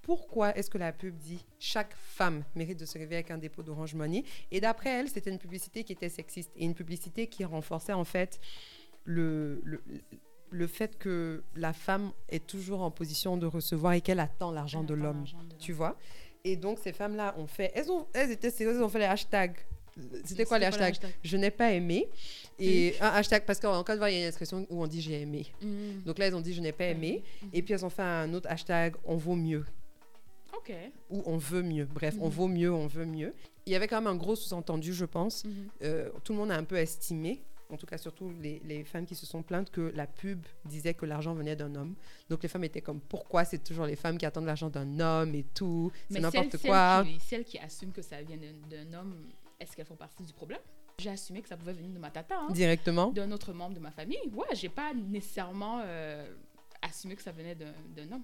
[0.07, 3.61] pourquoi est-ce que la pub dit chaque femme mérite de se réveiller avec un dépôt
[3.61, 7.43] d'Orange Money Et d'après elle, c'était une publicité qui était sexiste et une publicité qui
[7.43, 8.39] renforçait en fait
[9.03, 9.83] le, le,
[10.49, 14.81] le fait que la femme est toujours en position de recevoir et qu'elle attend l'argent
[14.81, 15.25] de l'homme.
[15.59, 15.97] Tu vois?
[16.45, 19.05] Et donc ces femmes-là ont fait, elles, ont, elles étaient sérieuses, elles ont fait les
[19.05, 19.57] hashtags.
[20.23, 20.95] C'était quoi les hashtags?
[21.21, 22.07] Je n'ai pas aimé.
[22.59, 25.01] Et un hashtag, parce qu'en Côte d'Ivoire, il y a une expression où on dit
[25.01, 25.47] j'ai aimé.
[25.61, 26.03] Mhm.
[26.05, 27.23] Donc là, ils ont dit je n'ai pas aimé.
[27.41, 27.49] Mhm.
[27.53, 29.65] Et puis elles ont fait un autre hashtag on vaut mieux.
[30.57, 30.73] Ok.
[31.09, 31.85] Ou on veut mieux.
[31.85, 32.31] Bref, on Mhm.
[32.33, 33.33] vaut mieux, on veut mieux.
[33.65, 35.43] Il y avait quand même un gros sous-entendu, je pense.
[35.45, 35.51] Mhm.
[35.83, 39.05] Euh, tout le monde a un peu estimé, en tout cas surtout les, les femmes
[39.05, 41.95] qui se sont plaintes, que la pub disait que l'argent venait d'un homme.
[42.29, 45.35] Donc les femmes étaient comme pourquoi c'est toujours les femmes qui attendent l'argent d'un homme
[45.35, 45.91] et tout?
[46.09, 47.03] C'est n'importe quoi.
[47.03, 48.37] Celles qui, celles qui assument que ça vient
[48.69, 49.27] d'un homme,
[49.59, 50.61] est-ce qu'elles font partie du problème?
[50.99, 53.11] J'ai assumé que ça pouvait venir de ma tata, hein, Directement.
[53.11, 54.17] d'un autre membre de ma famille.
[54.33, 56.25] Ouais, j'ai pas nécessairement euh,
[56.81, 58.23] assumé que ça venait d'un homme.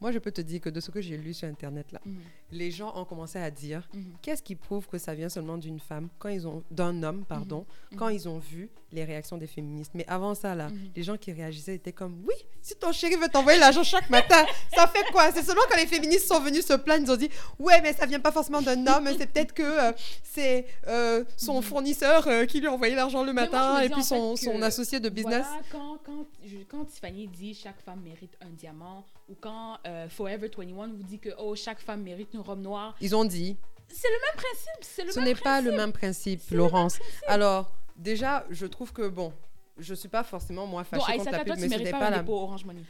[0.00, 2.16] Moi, je peux te dire que de ce que j'ai lu sur Internet, là, Mhm.
[2.52, 4.04] les gens ont commencé à dire Mhm.
[4.22, 7.64] qu'est-ce qui prouve que ça vient seulement d'une femme, quand ils ont d'un homme, pardon,
[7.92, 7.98] Mhm.
[7.98, 9.92] quand ils ont vu les réactions des féministes.
[9.94, 13.28] Mais avant ça, là, les gens qui réagissaient étaient comme oui, si ton chéri veut
[13.28, 15.32] t'envoyer l'argent chaque matin, ça fait quoi?
[15.32, 17.28] C'est seulement quand les féministes sont venus se plaindre, ils ont dit
[17.58, 19.92] ouais, mais ça vient pas forcément d'un homme, c'est peut-être que euh,
[20.22, 24.34] c'est euh, son fournisseur euh, qui lui a envoyé l'argent le matin et puis son,
[24.62, 25.44] associé de business.
[25.46, 26.26] Voilà, quand, quand,
[26.68, 31.18] quand Tiffany dit chaque femme mérite un diamant, ou quand euh, Forever 21 vous dit
[31.18, 33.56] que oh, chaque femme mérite une robe noire, Ils ont dit
[33.88, 35.06] c'est le même principe.
[35.06, 36.98] Le ce n'est pas le même principe, même Laurence.
[37.26, 39.32] Alors déjà, je trouve que bon.
[39.76, 42.10] Je suis pas forcément moi Donc, fâchée contre la pub, mais ce n'est pas pas
[42.10, 42.82] la Orange Money.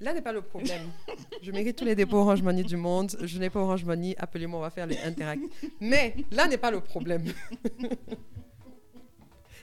[0.00, 0.90] Là n'est pas le problème.
[1.42, 3.16] je mérite tous les dépôts Orange Money du monde.
[3.22, 4.16] Je n'ai pas Orange Money.
[4.18, 5.42] Appelez-moi, on va faire les Interact.
[5.80, 7.24] Mais là n'est pas le problème.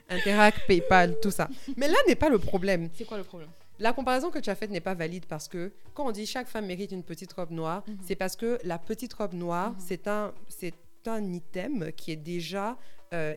[0.09, 1.49] Interact, PayPal, tout ça.
[1.75, 2.89] Mais là n'est pas le problème.
[2.93, 3.49] C'est quoi le problème?
[3.79, 6.47] La comparaison que tu as faite n'est pas valide parce que quand on dit chaque
[6.47, 7.97] femme mérite une petite robe noire, Mhm.
[8.05, 9.77] c'est parce que la petite robe noire, Mhm.
[9.79, 10.73] c'est un, c'est
[11.07, 12.77] un item qui est déjà
[13.13, 13.33] euh,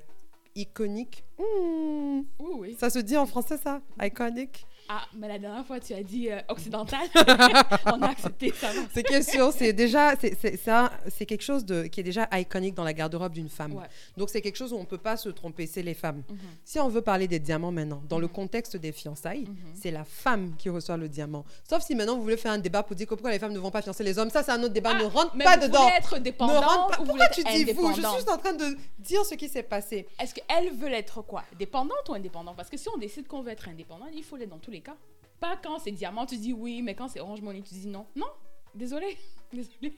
[0.55, 1.25] iconique.
[1.39, 2.77] Hmm, Oui, oui.
[2.79, 3.81] ça se dit en français ça?
[4.01, 4.67] Iconic?
[4.89, 7.01] Ah, mais la dernière fois, tu as dit euh, occidental.
[7.87, 8.81] On a accepté, ça va.
[8.93, 12.75] C'est question, c'est déjà, c'est- c'est ça, c'est quelque chose de, qui est déjà iconique
[12.75, 13.73] dans la garde-robe d'une femme.
[13.75, 13.87] Ouais.
[14.17, 16.23] Donc c'est quelque chose où on peut pas se tromper, c'est les femmes.
[16.29, 16.39] Mhm.
[16.65, 18.33] Si on veut parler des diamants maintenant, dans le Mhm.
[18.33, 19.57] contexte des fiançailles, Mhm.
[19.81, 21.45] c'est la femme qui reçoit le diamant.
[21.69, 23.59] Sauf si maintenant vous voulez faire un débat pour dire que pourquoi les femmes ne
[23.59, 25.57] vont pas fiancer les hommes, ça c'est un autre débat, Ah, ne rentre Mais pas
[25.57, 25.87] vous dedans.
[25.87, 26.97] Ne rentre pas.
[26.99, 29.63] vous Pourquoi tu dis vous Je suis juste en train de dire ce qui s'est
[29.63, 30.07] passé.
[30.21, 31.45] Est-ce qu'elle veut être quoi?
[31.59, 34.51] Dépendante ou indépendante Parce que si on décide qu'on veut être indépendant, il faut l'être
[34.51, 34.97] dans tous les cas.
[35.41, 38.07] Pas quand c'est diamant, tu dis oui, mais quand c'est orange money, tu dis non.
[38.17, 38.27] Non,
[38.75, 39.17] désolé.
[39.53, 39.93] Désolé.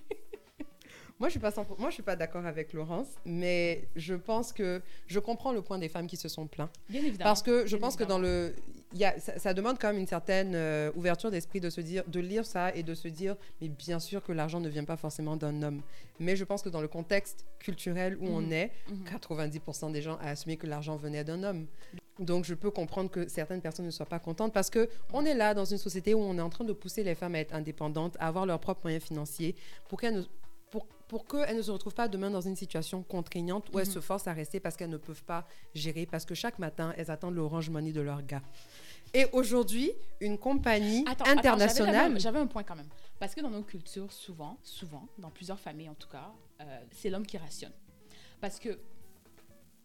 [1.20, 4.52] Moi, je suis pas 100% moi, je suis pas d'accord avec Laurence, mais je pense
[4.52, 6.74] que je comprends le point des femmes qui se sont plaintes.
[6.88, 7.22] Bien évidemment.
[7.30, 8.52] Parce que je Bien pense que dans le.
[8.94, 12.02] Y a, ça, ça demande quand même une certaine euh, ouverture d'esprit de se dire,
[12.08, 14.96] de lire ça et de se dire, mais bien sûr que l'argent ne vient pas
[14.96, 15.82] forcément d'un homme.
[16.18, 18.52] Mais je pense que dans le contexte culturel où on Mhm.
[18.52, 19.04] est, Mhm.
[19.04, 21.66] 90% des gens a assumé que l'argent venait d'un homme.
[22.20, 25.34] Donc je peux comprendre que certaines personnes ne soient pas contentes parce que on est
[25.34, 27.54] là dans une société où on est en train de pousser les femmes à être
[27.54, 29.56] indépendantes, à avoir leurs propres moyens financiers
[29.88, 30.22] pour qu'elles ne
[30.70, 33.92] pour, pour qu'elles ne se retrouvent pas demain dans une situation contraignante où elles Mhm.
[33.94, 37.12] se forcent à rester parce qu'elles ne peuvent pas gérer, parce que chaque matin, elles
[37.12, 38.42] attendent l'orange money de leur gars.
[39.12, 42.18] Et aujourd'hui, une compagnie Attends, attends, j'avais- internationale...
[42.20, 42.88] J'avais un point quand même.
[43.20, 47.08] Parce que dans nos cultures, souvent, souvent, dans plusieurs familles en tout cas, euh, c'est
[47.10, 47.72] l'homme qui rationne.
[48.40, 48.76] Parce que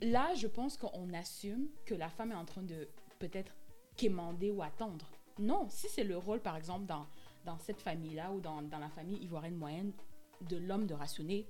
[0.01, 2.87] là, je pense qu'on assume que la femme est en train de
[3.19, 3.53] peut-être
[3.95, 5.05] quémander ou attendre
[5.37, 7.05] Non, si c'est le rôle, par exemple, dans,
[7.45, 9.91] dans cette famille-là ou dans, dans la famille ivoirienne moyenne,
[10.41, 11.47] de l'homme de rationner,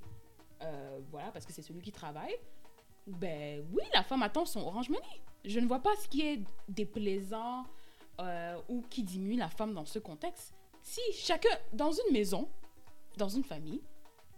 [0.61, 2.35] euh, voilà, parce que c'est celui qui travaille,
[3.07, 5.21] ben oui, la femme attend son orange money.
[5.45, 7.65] Je ne vois pas ce qui est déplaisant
[8.19, 10.53] euh, ou qui diminue la femme dans ce contexte.
[10.83, 12.49] Si chacun, dans une maison,
[13.17, 13.81] dans une famille,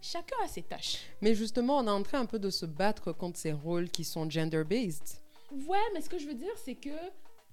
[0.02, 0.98] chacun a ses tâches.
[1.22, 4.04] Mais justement, on est en train un peu de se battre contre ces rôles qui
[4.04, 5.18] sont gender-based.
[5.66, 6.90] Ouais, mais ce que je veux dire, c'est que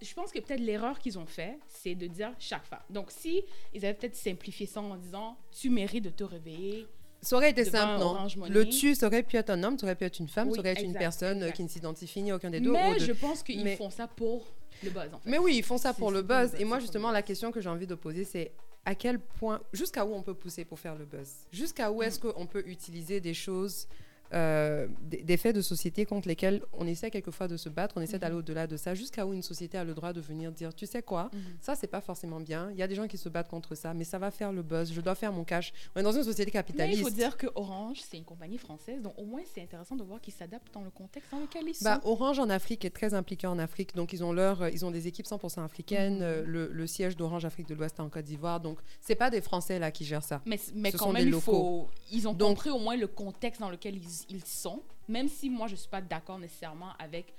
[0.01, 2.79] je pense que peut-être l'erreur qu'ils ont fait, c'est de dire chaque femme.
[2.89, 3.43] Donc, si
[3.73, 6.87] ils avaient peut-être simplifié ça en disant tu mérites de te réveiller.
[7.21, 8.25] Ça aurait été simple, non?
[8.47, 10.53] Le tu, ça aurait pu être un homme, ça aurait pu être une femme, Oui,
[10.55, 11.55] ça aurait été une exact, personne euh, exact.
[11.57, 12.71] qui ne s'identifie ni aucun des deux.
[12.71, 14.47] Mais de- je pense qu'ils mais- font ça pour
[14.81, 15.29] le buzz, en fait.
[15.29, 16.55] Mais oui, ils font ça pour le buzz.
[16.57, 18.53] Et moi, justement, la question que j'ai envie de poser, c'est
[18.89, 21.29] à quel point, jusqu'à où on peut pousser pour faire le buzz?
[21.51, 23.87] Jusqu'à où est-ce qu'on peut utiliser des choses,
[24.33, 28.01] euh, des, des faits de société contre lesquels on essaie quelquefois de se battre, on
[28.01, 28.19] essaie Mhm.
[28.21, 30.85] d'aller au-delà de ça, jusqu'à où une société a le droit de venir dire, tu
[30.85, 31.39] sais quoi, Mhm.
[31.61, 32.69] ça, c'est pas forcément bien.
[32.71, 34.61] Il y a des gens qui se battent contre ça, mais ça va faire le
[34.61, 34.91] buzz.
[34.93, 35.73] Je dois faire mon cash.
[35.95, 37.01] On est dans une société Mais il capitaliste.
[37.03, 40.21] faut dire que Orange, c'est une compagnie française, donc au moins c'est intéressant de voir
[40.21, 41.85] qu'ils s'adaptent dans le contexte dans lequel ils sont.
[41.85, 44.85] Bah, Orange en Afrique est très impliqué en Afrique, donc ils ont leur, euh, ils
[44.85, 46.17] ont des équipes 100% africaines.
[46.17, 46.21] Mhm.
[46.21, 49.29] euh, le, le siège d'Orange Afrique de l'Ouest est en Côte d'Ivoire, donc c'est pas
[49.29, 50.41] des Français là qui gèrent ça.
[50.45, 52.95] mais mais ce quand sont même, des il faut, ils ont Donc- compris au moins
[52.95, 56.93] le contexte dans lequel ils, ils sont, même si moi je suis pas d'accord nécessairement
[56.99, 57.33] avec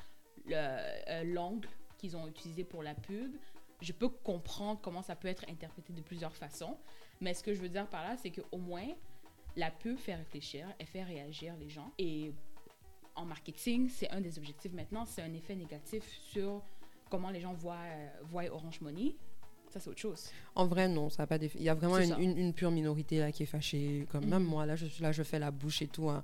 [0.50, 1.68] euh, l'angle
[1.98, 3.36] qu'ils ont utilisé pour la pub.
[3.80, 6.76] Je peux comprendre comment ça peut être interprété de plusieurs façons,
[7.20, 8.88] mais ce que je veux dire par là, c'est qu'au moins
[9.56, 12.32] la pub fait réfléchir, elle fait réagir les gens et
[13.16, 16.62] en marketing, c'est un des objectifs maintenant, c'est un effet négatif sur
[17.10, 19.16] comment les gens voient, euh, voient Orange Money.
[19.72, 20.30] Ça, c'est autre chose.
[20.56, 21.36] En vrai, non, ça a pas.
[21.36, 22.18] Il y a vraiment une, ça.
[22.18, 24.04] une- une pure minorité là qui est fâchée.
[24.10, 24.30] Comme Mhm.
[24.30, 26.08] même moi, là je, suis là, je fais la bouche et tout.
[26.10, 26.22] hein.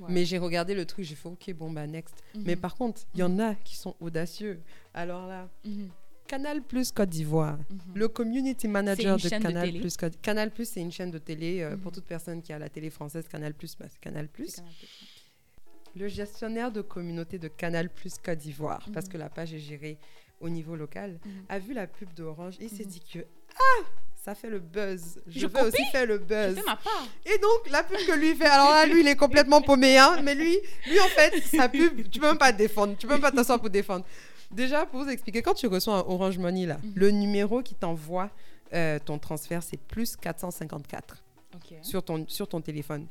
[0.00, 0.06] Ouais.
[0.08, 2.14] Mais j'ai regardé le truc, j'ai fait OK, bon bah next.
[2.34, 2.42] Mhm.
[2.44, 4.60] Mais par contre, il y en a qui sont audacieux.
[4.94, 5.90] Alors là, Mhm.
[6.26, 7.56] Canal Plus Côte d'Ivoire.
[7.70, 7.78] Mhm.
[7.94, 9.80] Le community manager de de Canal télé.
[9.80, 11.94] Plus Côte- Canal Plus, c'est une chaîne de télé euh, pour Mhm.
[11.94, 13.26] toute personne qui a la télé française.
[13.28, 14.56] Canal Plus, bah, c'est Canal Plus.
[14.56, 16.00] Canal+, ouais.
[16.00, 19.12] Le gestionnaire de communauté de Canal Plus Côte d'Ivoire, parce Mhm.
[19.12, 19.98] que la page est gérée
[20.40, 21.32] au niveau local, Mhm.
[21.48, 22.90] a vu la pub d'Orange et il s'est Mhm.
[22.90, 23.18] dit que
[23.56, 23.84] ah,
[24.14, 25.20] ça fait le buzz.
[25.26, 25.66] Je, Je veux copie.
[25.66, 26.54] aussi faire le Je buzz.
[26.56, 27.06] fais ma part.
[27.26, 30.20] Et donc la pub que lui fait, alors là lui il est complètement paumé, hein,
[30.22, 33.22] mais lui, lui en fait sa pub, tu peux même pas défendre, tu peux même
[33.22, 34.04] pas t'asseoir pour défendre.
[34.50, 36.92] Déjà pour vous expliquer, quand tu reçois un Orange Money là, Mhm.
[36.94, 38.30] le numéro qui t'envoie
[38.74, 41.16] euh, ton transfert c'est plus 454
[41.54, 41.78] Ok.
[41.82, 43.06] sur ton sur ton téléphone.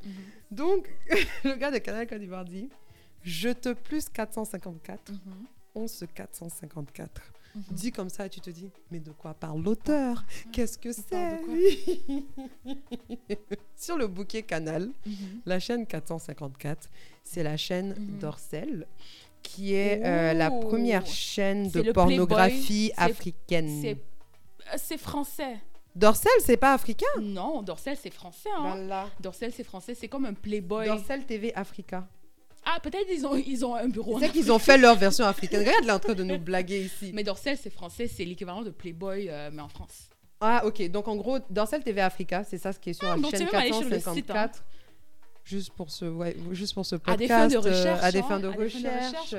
[0.52, 0.88] Donc,
[1.44, 2.70] le gars de Canal Côte d'Ivoire dit
[3.24, 5.46] Je te plus 454, Mhm.
[5.78, 7.22] 11 454.
[7.56, 7.64] Mhm.
[7.72, 10.24] Dit comme ça, tu te dis Mais de quoi parle l'auteur?
[10.52, 11.40] Qu'est-ce que c'est?
[13.76, 15.42] Sur le bouquet Canal, Mhm.
[15.46, 16.90] la chaîne 454,
[17.24, 18.20] c'est la chaîne Mhm.
[18.20, 18.88] d'Orcel,
[19.44, 23.98] qui est euh, la première chaîne de pornographie africaine.
[24.78, 25.58] C'est euh, français.
[25.96, 27.08] Dorcel, c'est pas africain?
[27.22, 28.50] Non, Dorsel, c'est français.
[28.56, 28.62] Hein.
[28.76, 29.10] Voilà.
[29.20, 29.96] Dorsel, c'est français.
[29.96, 30.86] C'est comme un Playboy.
[30.86, 32.08] Dorcel TV Africa.
[32.66, 34.20] Ah, peut-être ils ont, ils ont un bureau.
[34.20, 35.62] C'est qu'ils ont fait leur version africaine.
[35.62, 37.12] Regarde, est en train de nous blaguer ici.
[37.14, 38.08] Mais Dorsel, c'est français.
[38.08, 40.10] C'est l'équivalent de Playboy, euh, mais en France.
[40.40, 40.90] Ah, ok.
[40.90, 43.32] Donc, en gros, Dorcel TV Africa, c'est ça ce qui est sur Ah, la donc
[43.32, 44.64] chaîne es même allé sur le site, 454.
[45.44, 47.32] Juste pour ce, ouais, juste pour ce podcast.
[47.32, 48.04] À des fins de euh, recherche.
[48.04, 49.16] à des hein, fins de à des fins de recherche.
[49.16, 49.36] recherche,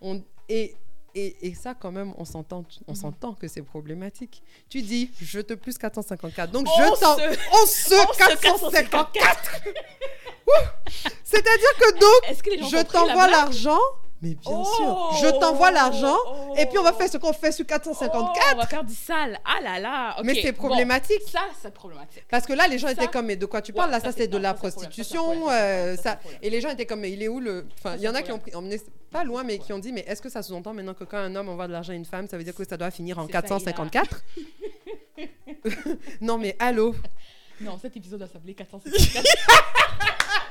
[0.00, 0.74] on, et,
[1.14, 2.96] et, et ça, quand même, on s'entend, on Mhm.
[2.96, 4.42] s'entend que c'est problématique.
[4.68, 6.50] Tu dis, je te plus 454.
[6.50, 7.14] Donc, On je t'en.
[7.16, 9.60] On se on se 454.
[11.24, 13.78] C'est-à-dire que donc, que je t'envoie l'argent.
[14.22, 16.16] Mais bien Oh sûr, je t'envoie l'argent.
[16.28, 18.14] Oh Et puis, on va faire ce qu'on fait sur 454.
[18.16, 19.38] Oh, on va faire du sale.
[19.44, 20.16] Ah là là.
[20.22, 21.22] Mais c'est bon, problématique.
[21.28, 22.24] ça, c'est problématique.
[22.30, 23.98] Parce que là, les gens Ça- étaient comme, mais de quoi tu Ouais, parles Là,
[24.00, 25.50] ça, c'est- de non, la prostitution.
[25.50, 26.20] euh, ça.
[26.40, 27.66] Et les gens étaient comme, mais il est où le.
[27.78, 29.92] Enfin, il y en a qui ont pris, emmené, pas loin, mais qui ont dit,
[29.92, 32.04] mais est-ce que ça sous-entend maintenant que quand un homme envoie de l'argent à une
[32.04, 34.22] femme, ça veut dire que ça doit finir en C'est ça, il a- 454
[36.20, 36.94] Non, mais allô?
[37.60, 39.24] Non, cet épisode doit s'appeler 454.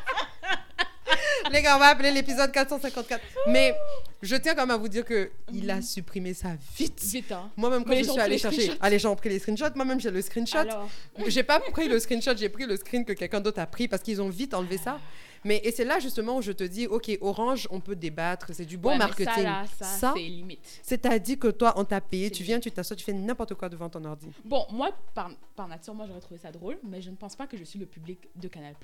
[1.52, 3.22] Les gars, on va appeler l'épisode 454.
[3.48, 3.74] Mais
[4.22, 7.02] je tiens quand même à vous dire que il a supprimé ça vite.
[7.04, 7.50] Vite, hein.
[7.58, 8.62] Moi-même, quand Mais je gens suis ont allée les chercher.
[8.72, 8.98] screenshots.
[9.00, 9.76] Gens ont pris les screenshots.
[9.76, 10.58] Moi-même, j'ai le screenshot.
[10.60, 10.90] Alors,
[11.28, 14.04] J'ai pas pris le screenshot, j'ai pris le screen que quelqu'un d'autre a pris parce
[14.04, 15.00] qu'ils ont vite enlevé ça.
[15.44, 18.66] Mais et c'est là justement où je te dis, ok, Orange, on peut débattre, c'est
[18.66, 19.44] du bon ouais, marketing.
[19.44, 20.60] Ça, ça, Ça, c'est limite.
[20.84, 23.90] c'est-à-dire que toi, on t'a payé, tu viens, tu t'assois, tu fais n'importe quoi devant
[23.90, 24.28] ton ordi.
[24.46, 27.48] Bon, moi, par, par nature, moi, j'aurais trouvé ça drôle, mais je ne pense pas
[27.48, 28.76] que je suis le public de Canal+.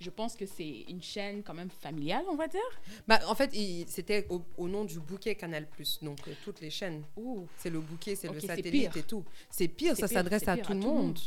[0.00, 2.60] Je pense que c'est une chaîne quand même familiale, on va dire.
[3.06, 3.50] Bah, en fait,
[3.88, 5.66] c'était au, au nom du bouquet Canal+,
[6.02, 7.02] donc euh, toutes les chaînes.
[7.56, 9.24] C'est le bouquet, c'est le satellite et tout.
[9.50, 11.18] C'est pire, ça s'adresse à tout le monde.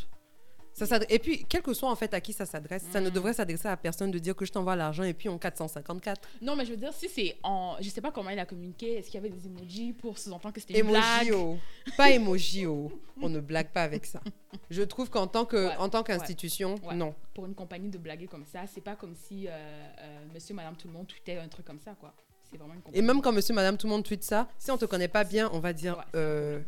[0.74, 3.14] Ça et puis, quel que soit en fait à qui ça s'adresse, ça ne Mm.
[3.14, 6.28] devrait s'adresser à personne de dire que je t'envoie l'argent et puis on 454.
[6.42, 7.76] Non, mais je veux dire, si c'est en.
[7.82, 8.94] Je sais pas comment il a communiqué.
[8.98, 11.32] Est-ce qu'il y avait des emojis pour sous-entendre que c'était une blague?
[11.36, 11.58] oh.
[11.98, 12.92] Pas emoji, oh.
[13.22, 14.22] On ne blague pas avec ça.
[14.70, 16.96] Je trouve qu'en tant que, Ouais, tant qu'institution, ouais.
[16.96, 17.14] non.
[17.34, 20.76] Pour une compagnie de blaguer comme ça, c'est pas comme si euh, euh, monsieur, madame,
[20.78, 22.14] tout le monde tweetait un truc comme ça, quoi.
[22.50, 22.98] C'est vraiment une compagnie.
[23.04, 25.24] Et même quand monsieur, madame, tout le monde tweet ça, si on te connaît pas
[25.24, 25.98] bien, on va dire.
[25.98, 26.04] Ouais.
[26.16, 26.60] euh,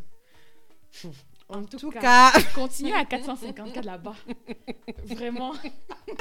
[1.48, 2.00] En, tout tout, cas.
[2.00, 2.32] cas.
[2.54, 4.14] Continue à 454 là-bas.
[5.04, 5.52] Vraiment.
[5.52, 6.12] Euh,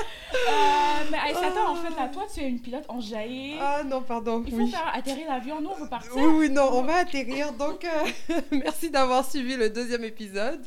[1.12, 3.58] mais Aïssata, en fait, là, toi, tu es une pilote enjaillée.
[3.60, 4.44] Ah non, pardon.
[4.46, 4.72] Il faut oui.
[4.72, 5.62] faire atterrir l'avion.
[5.62, 6.12] Nous, on veut partir.
[6.16, 7.54] Oui, oui, non, on va atterrir.
[7.54, 10.62] Donc, euh, merci d'avoir suivi le deuxième épisode.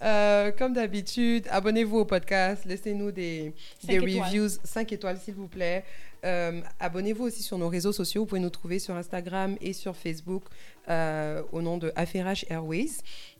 [0.00, 3.52] Euh, comme d'habitude, abonnez-vous au podcast, laissez-nous des,
[3.82, 5.84] des reviews, 5 étoiles s'il vous plaît.
[6.24, 8.22] Euh, abonnez-vous aussi sur nos réseaux sociaux.
[8.22, 10.44] Vous pouvez nous trouver sur Instagram et sur Facebook
[10.88, 12.90] euh, au nom de Affairage Airways.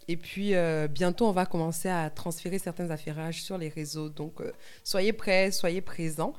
[0.09, 4.09] Et puis, euh, bientôt, on va commencer à transférer certains affairages sur les réseaux.
[4.09, 4.53] Donc, euh,
[4.83, 6.33] soyez prêts, soyez présents.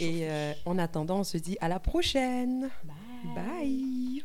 [0.00, 2.68] Et euh, en attendant, on se dit à la prochaine.
[2.84, 3.34] Bye.
[3.34, 4.24] Bye.